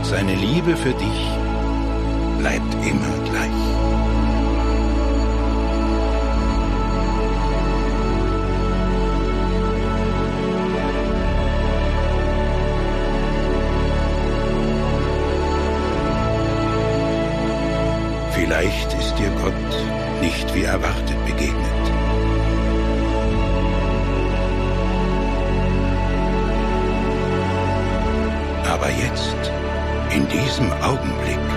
Seine 0.09 0.35
Liebe 0.35 0.77
für 0.77 0.95
dich 0.95 1.21
bleibt 2.39 2.75
immer 2.87 3.31
gleich. 3.31 3.82
Wie 20.55 20.65
erwartet 20.65 21.25
begegnet. 21.25 21.83
Aber 28.73 28.91
jetzt, 28.91 29.53
in 30.15 30.29
diesem 30.29 30.71
Augenblick, 30.83 31.52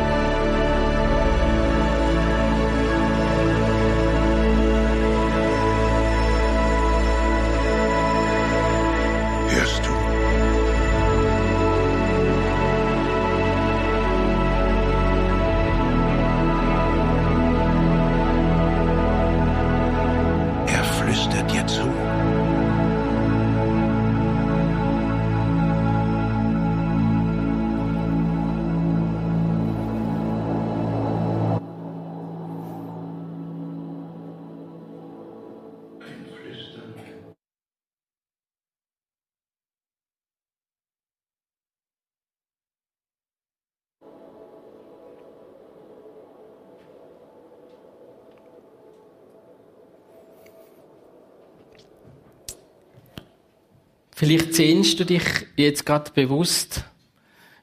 Vielleicht 54.26 54.55
sehnst 54.55 54.99
du 54.99 55.05
dich 55.05 55.21
jetzt 55.55 55.86
gerade 55.86 56.09
bewusst 56.09 56.84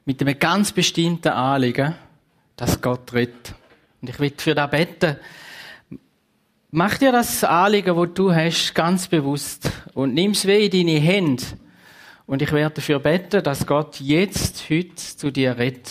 mit 0.05 0.21
einem 0.21 0.39
ganz 0.39 0.71
bestimmten 0.71 1.27
Anliegen, 1.27 1.93
dass 2.55 2.81
Gott 2.81 3.13
redet. 3.13 3.53
Und 4.01 4.09
ich 4.09 4.17
will 4.17 4.31
für 4.37 4.55
das 4.55 4.71
beten. 4.71 5.17
Mach 6.71 6.97
dir 6.97 7.11
das 7.11 7.43
Anliegen, 7.43 7.97
wo 7.97 8.05
du 8.05 8.33
hast, 8.33 8.73
ganz 8.73 9.09
bewusst 9.09 9.69
und 9.93 10.13
nimm 10.13 10.31
es 10.31 10.45
weh 10.45 10.67
in 10.67 10.71
deine 10.71 11.01
Hände. 11.01 11.43
Und 12.27 12.41
ich 12.41 12.53
werde 12.53 12.75
dafür 12.75 12.99
beten, 12.99 13.43
dass 13.43 13.67
Gott 13.67 13.99
jetzt, 13.99 14.69
heute 14.69 14.95
zu 14.95 15.31
dir 15.31 15.57
redet. 15.57 15.89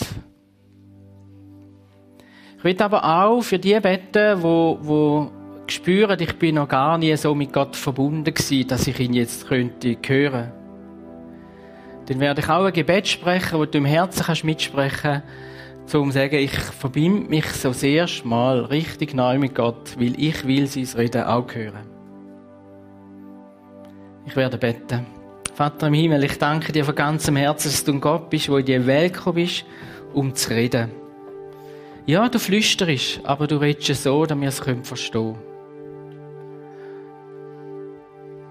Ich 2.57 2.63
will 2.63 2.81
aber 2.81 3.03
auch 3.03 3.43
für 3.43 3.59
die 3.59 3.79
beten, 3.79 4.41
wo, 4.41 4.79
wo 4.81 5.31
spüren, 5.67 6.19
ich 6.19 6.33
bin 6.39 6.55
noch 6.55 6.67
gar 6.67 6.97
nie 6.97 7.15
so 7.15 7.35
mit 7.35 7.53
Gott 7.53 7.75
verbunden 7.75 8.33
gewesen, 8.33 8.67
dass 8.67 8.87
ich 8.87 8.99
ihn 8.99 9.13
jetzt 9.13 9.47
könnte 9.47 9.95
hören. 10.03 10.62
Dann 12.07 12.19
werde 12.19 12.41
ich 12.41 12.49
auch 12.49 12.65
ein 12.65 12.73
Gebet 12.73 13.07
sprechen, 13.07 13.57
wo 13.57 13.65
du 13.65 13.77
im 13.77 13.85
Herzen 13.85 14.23
kannst 14.23 14.43
mitsprechen, 14.43 15.23
um 15.93 16.11
zu 16.11 16.11
sagen, 16.11 16.35
ich 16.35 16.51
verbinde 16.51 17.29
mich 17.29 17.45
so 17.45 17.69
das 17.69 17.83
erste 17.83 18.27
Mal 18.27 18.65
richtig 18.65 19.13
neu 19.13 19.37
mit 19.37 19.55
Gott, 19.55 19.95
weil 19.97 20.19
ich 20.19 20.45
will 20.45 20.67
sein 20.67 20.87
Reden 20.97 21.23
auch 21.23 21.53
hören. 21.53 21.87
Ich 24.25 24.35
werde 24.35 24.57
beten. 24.57 25.05
Vater 25.53 25.87
im 25.87 25.93
Himmel, 25.93 26.23
ich 26.23 26.37
danke 26.39 26.71
dir 26.71 26.83
von 26.83 26.95
ganzem 26.95 27.35
Herzen, 27.35 27.69
dass 27.69 27.83
du 27.83 27.91
ein 27.91 28.01
Gott 28.01 28.29
bist, 28.29 28.49
wo 28.49 28.57
in 28.57 28.65
die 28.65 28.87
Welt 28.87 29.13
gekommen 29.13 29.35
bist, 29.35 29.65
um 30.13 30.33
zu 30.33 30.49
reden. 30.49 30.89
Ja, 32.05 32.27
du 32.27 32.39
flüsterst, 32.39 33.21
aber 33.23 33.47
du 33.47 33.57
redest 33.57 34.03
so, 34.03 34.25
damit 34.25 34.41
wir 34.41 34.49
es 34.49 34.87
verstehen 34.87 35.35
können. 35.35 35.53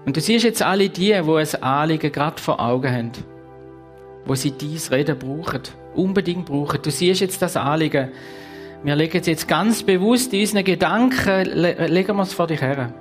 Und 0.05 0.17
du 0.17 0.21
siehst 0.21 0.43
jetzt 0.43 0.61
alle 0.61 0.89
die, 0.89 1.07
die 1.07 1.13
ein 1.13 1.63
Anliegen 1.63 2.11
gerade 2.11 2.41
vor 2.41 2.59
Augen 2.59 2.91
haben, 2.91 3.11
wo 4.25 4.35
sie 4.35 4.51
dies 4.51 4.91
Reden 4.91 5.17
brauchen. 5.17 5.61
unbedingt 5.95 6.45
brauchen. 6.45 6.81
Du 6.81 6.89
siehst 6.89 7.21
jetzt 7.21 7.41
das 7.41 7.55
Anliegen. 7.55 8.09
Wir 8.83 8.95
legen 8.95 9.19
es 9.19 9.27
jetzt 9.27 9.47
ganz 9.47 9.83
bewusst 9.83 10.33
in 10.33 10.41
unseren 10.41 10.63
Gedanken, 10.63 11.45
le 11.45 11.87
legen 11.87 12.15
wir 12.15 12.23
es 12.23 12.33
vor 12.33 12.47
dich 12.47 12.61
her. 12.61 12.93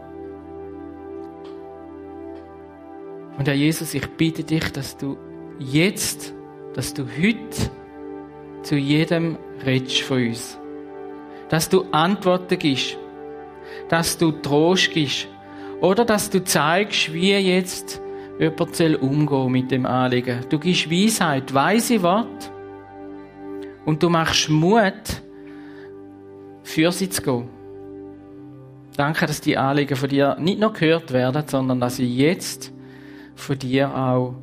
Und 3.38 3.48
Herr 3.48 3.54
Jesus, 3.54 3.94
ich 3.94 4.06
bitte 4.10 4.44
dich, 4.44 4.70
dass 4.72 4.96
du 4.96 5.16
jetzt, 5.58 6.34
dass 6.74 6.92
du 6.94 7.04
heute 7.04 7.70
zu 8.62 8.76
jedem 8.76 9.38
redest 9.64 10.02
von 10.02 10.28
uns. 10.28 10.58
Dass 11.48 11.68
du 11.68 11.86
Antworten 11.90 12.58
gibst. 12.58 12.98
Dass 13.88 14.18
du 14.18 14.32
Trost 14.32 14.92
gibst. 14.92 15.28
Oder 15.80 16.04
dass 16.04 16.30
du 16.30 16.44
zeigst, 16.44 17.12
wie 17.12 17.32
jetzt 17.32 18.01
jemand 18.42 18.74
soll 18.74 18.96
umgehen 18.96 19.52
mit 19.52 19.70
dem 19.70 19.86
Anliegen. 19.86 20.40
Du 20.48 20.58
gibst 20.58 20.90
Weisheit, 20.90 21.54
weise 21.54 22.02
Wort. 22.02 22.50
Und 23.84 24.02
du 24.02 24.08
machst 24.08 24.48
Mut, 24.48 25.22
für 26.62 26.92
sie 26.92 27.08
zu 27.08 27.22
gehen. 27.22 27.48
Danke, 28.96 29.26
dass 29.26 29.40
die 29.40 29.56
Anliegen 29.56 29.96
von 29.96 30.08
dir 30.08 30.36
nicht 30.38 30.60
nur 30.60 30.72
gehört 30.72 31.12
werden, 31.12 31.42
sondern 31.46 31.80
dass 31.80 31.96
sie 31.96 32.16
jetzt 32.16 32.72
von 33.34 33.58
dir 33.58 33.94
auch 33.96 34.34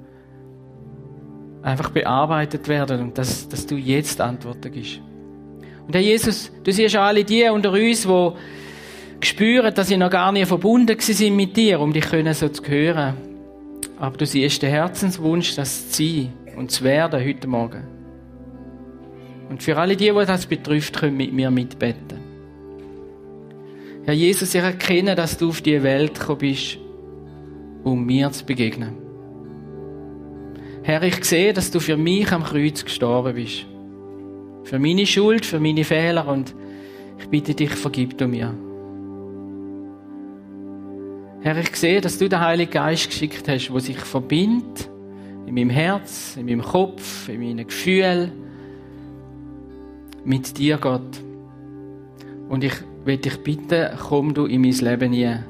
einfach 1.61 1.89
bearbeitet 1.91 2.67
werden 2.67 3.01
und 3.01 3.17
dass, 3.17 3.47
dass 3.47 3.65
du 3.65 3.75
jetzt 3.75 4.19
Antworten 4.19 4.71
gibst. 4.71 5.01
Und 5.85 5.93
Herr 5.93 6.01
Jesus, 6.01 6.51
du 6.63 6.71
siehst 6.71 6.95
alle 6.95 7.23
die 7.23 7.43
unter 7.49 7.71
uns, 7.71 8.03
die 8.03 9.25
spüren, 9.27 9.73
dass 9.73 9.87
sie 9.87 9.97
noch 9.97 10.09
gar 10.09 10.31
nicht 10.31 10.47
verbunden 10.47 10.99
sind 10.99 11.35
mit 11.35 11.55
dir, 11.55 11.79
um 11.79 11.93
dich 11.93 12.05
so 12.33 12.49
zu 12.49 12.63
hören. 12.65 13.28
Aber 13.99 14.15
du 14.15 14.25
siehst 14.25 14.61
den 14.61 14.69
Herzenswunsch, 14.69 15.55
das 15.55 15.91
zu 15.91 16.03
sein 16.03 16.33
und 16.55 16.71
zu 16.71 16.83
werden 16.83 17.23
heute 17.23 17.47
Morgen. 17.47 17.83
Und 19.49 19.61
für 19.61 19.77
alle 19.77 19.97
die, 19.97 20.11
die 20.11 20.25
das 20.25 20.45
betrifft, 20.45 20.97
können 20.97 21.17
mit 21.17 21.33
mir 21.33 21.51
mitbeten. 21.51 22.19
Herr 24.05 24.13
Jesus, 24.13 24.55
ich 24.55 24.61
erkenne, 24.61 25.15
dass 25.15 25.37
du 25.37 25.49
auf 25.49 25.61
die 25.61 25.83
Welt 25.83 26.19
gekommen 26.19 26.39
bist, 26.39 26.77
um 27.83 28.05
mir 28.05 28.31
zu 28.31 28.45
begegnen. 28.45 28.95
Herr, 30.83 31.03
ich 31.03 31.23
sehe, 31.25 31.51
dass 31.53 31.69
du 31.69 31.79
für 31.79 31.97
mich 31.97 32.31
am 32.31 32.43
Kreuz 32.43 32.83
gestorben 32.83 33.35
bist. 33.35 33.65
Für 34.63 34.79
meine 34.79 35.05
Schuld, 35.05 35.45
für 35.45 35.59
meine 35.59 35.83
Fehler 35.83 36.27
und 36.27 36.55
ich 37.19 37.27
bitte 37.27 37.53
dich, 37.53 37.71
vergib 37.71 38.17
du 38.17 38.27
mir. 38.27 38.55
Herr, 41.41 41.57
ich 41.57 41.73
sehe, 41.75 42.01
dass 42.01 42.17
du 42.17 42.27
den 42.27 42.41
Heiligen 42.41 42.71
Geist 42.71 43.07
geschickt 43.07 43.47
hast, 43.47 43.71
wo 43.71 43.79
sich 43.79 43.97
verbindet 43.97 44.89
in 45.45 45.55
meinem 45.55 45.69
Herz, 45.69 46.35
in 46.35 46.45
meinem 46.45 46.61
Kopf, 46.61 47.29
in 47.29 47.39
meinen 47.39 47.65
Gefühlen 47.65 48.31
mit 50.25 50.57
dir, 50.57 50.77
Gott. 50.77 51.23
Und 52.49 52.63
ich 52.63 52.73
will 53.05 53.17
dich 53.17 53.37
bitten, 53.37 53.89
komm 53.97 54.33
du 54.33 54.47
in 54.47 54.61
mein 54.61 54.73
Leben 54.73 55.13
hinein 55.13 55.45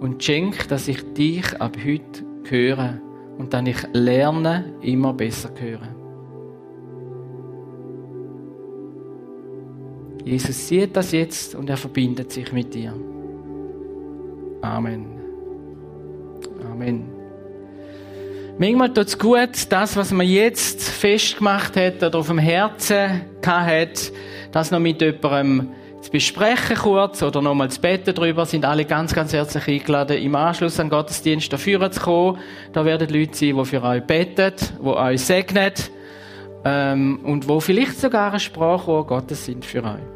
und 0.00 0.22
schenk, 0.24 0.66
dass 0.68 0.88
ich 0.88 1.02
dich 1.14 1.60
ab 1.60 1.76
heute 1.78 2.24
höre 2.48 3.00
und 3.38 3.54
dann 3.54 3.66
ich 3.66 3.78
lerne, 3.92 4.74
immer 4.82 5.12
besser 5.12 5.50
hören. 5.56 5.94
Jesus 10.24 10.68
sieht 10.68 10.96
das 10.96 11.12
jetzt 11.12 11.54
und 11.54 11.70
er 11.70 11.76
verbindet 11.76 12.32
sich 12.32 12.52
mit 12.52 12.74
dir. 12.74 12.94
Amen. 14.64 15.04
Amen. 16.72 17.04
Manchmal 18.58 18.94
tut 18.94 19.08
es 19.08 19.18
gut, 19.18 19.70
das, 19.70 19.96
was 19.96 20.10
man 20.10 20.26
jetzt 20.26 20.88
festgemacht 20.88 21.76
hat 21.76 22.02
oder 22.02 22.18
auf 22.18 22.28
dem 22.28 22.38
Herzen 22.38 23.22
hat, 23.44 24.12
das 24.52 24.70
noch 24.70 24.78
mit 24.78 25.02
jemandem 25.02 25.68
zu 26.00 26.10
besprechen 26.10 26.76
kurz 26.76 27.22
oder 27.22 27.42
nochmal 27.42 27.70
zu 27.70 27.80
beten 27.80 28.14
darüber, 28.14 28.46
sind 28.46 28.64
alle 28.64 28.84
ganz, 28.84 29.12
ganz 29.14 29.32
herzlich 29.32 29.68
eingeladen, 29.68 30.16
im 30.18 30.34
Anschluss 30.34 30.80
an 30.80 30.88
Gottesdienst 30.88 31.52
dafür 31.52 31.90
zu 31.90 32.00
kommen. 32.00 32.38
Da 32.72 32.84
werden 32.84 33.08
Leute 33.08 33.36
sein, 33.36 33.56
die 33.56 33.64
für 33.64 33.82
euch 33.82 34.02
beten, 34.02 34.52
die 34.80 34.86
euch 34.86 35.20
segnen 35.20 35.72
ähm, 36.64 37.20
und 37.22 37.48
wo 37.48 37.60
vielleicht 37.60 38.00
sogar 38.00 38.32
ein 38.32 38.40
Sprachrohr 38.40 39.06
Gottes 39.06 39.44
sind 39.44 39.64
für 39.64 39.84
euch. 39.84 40.13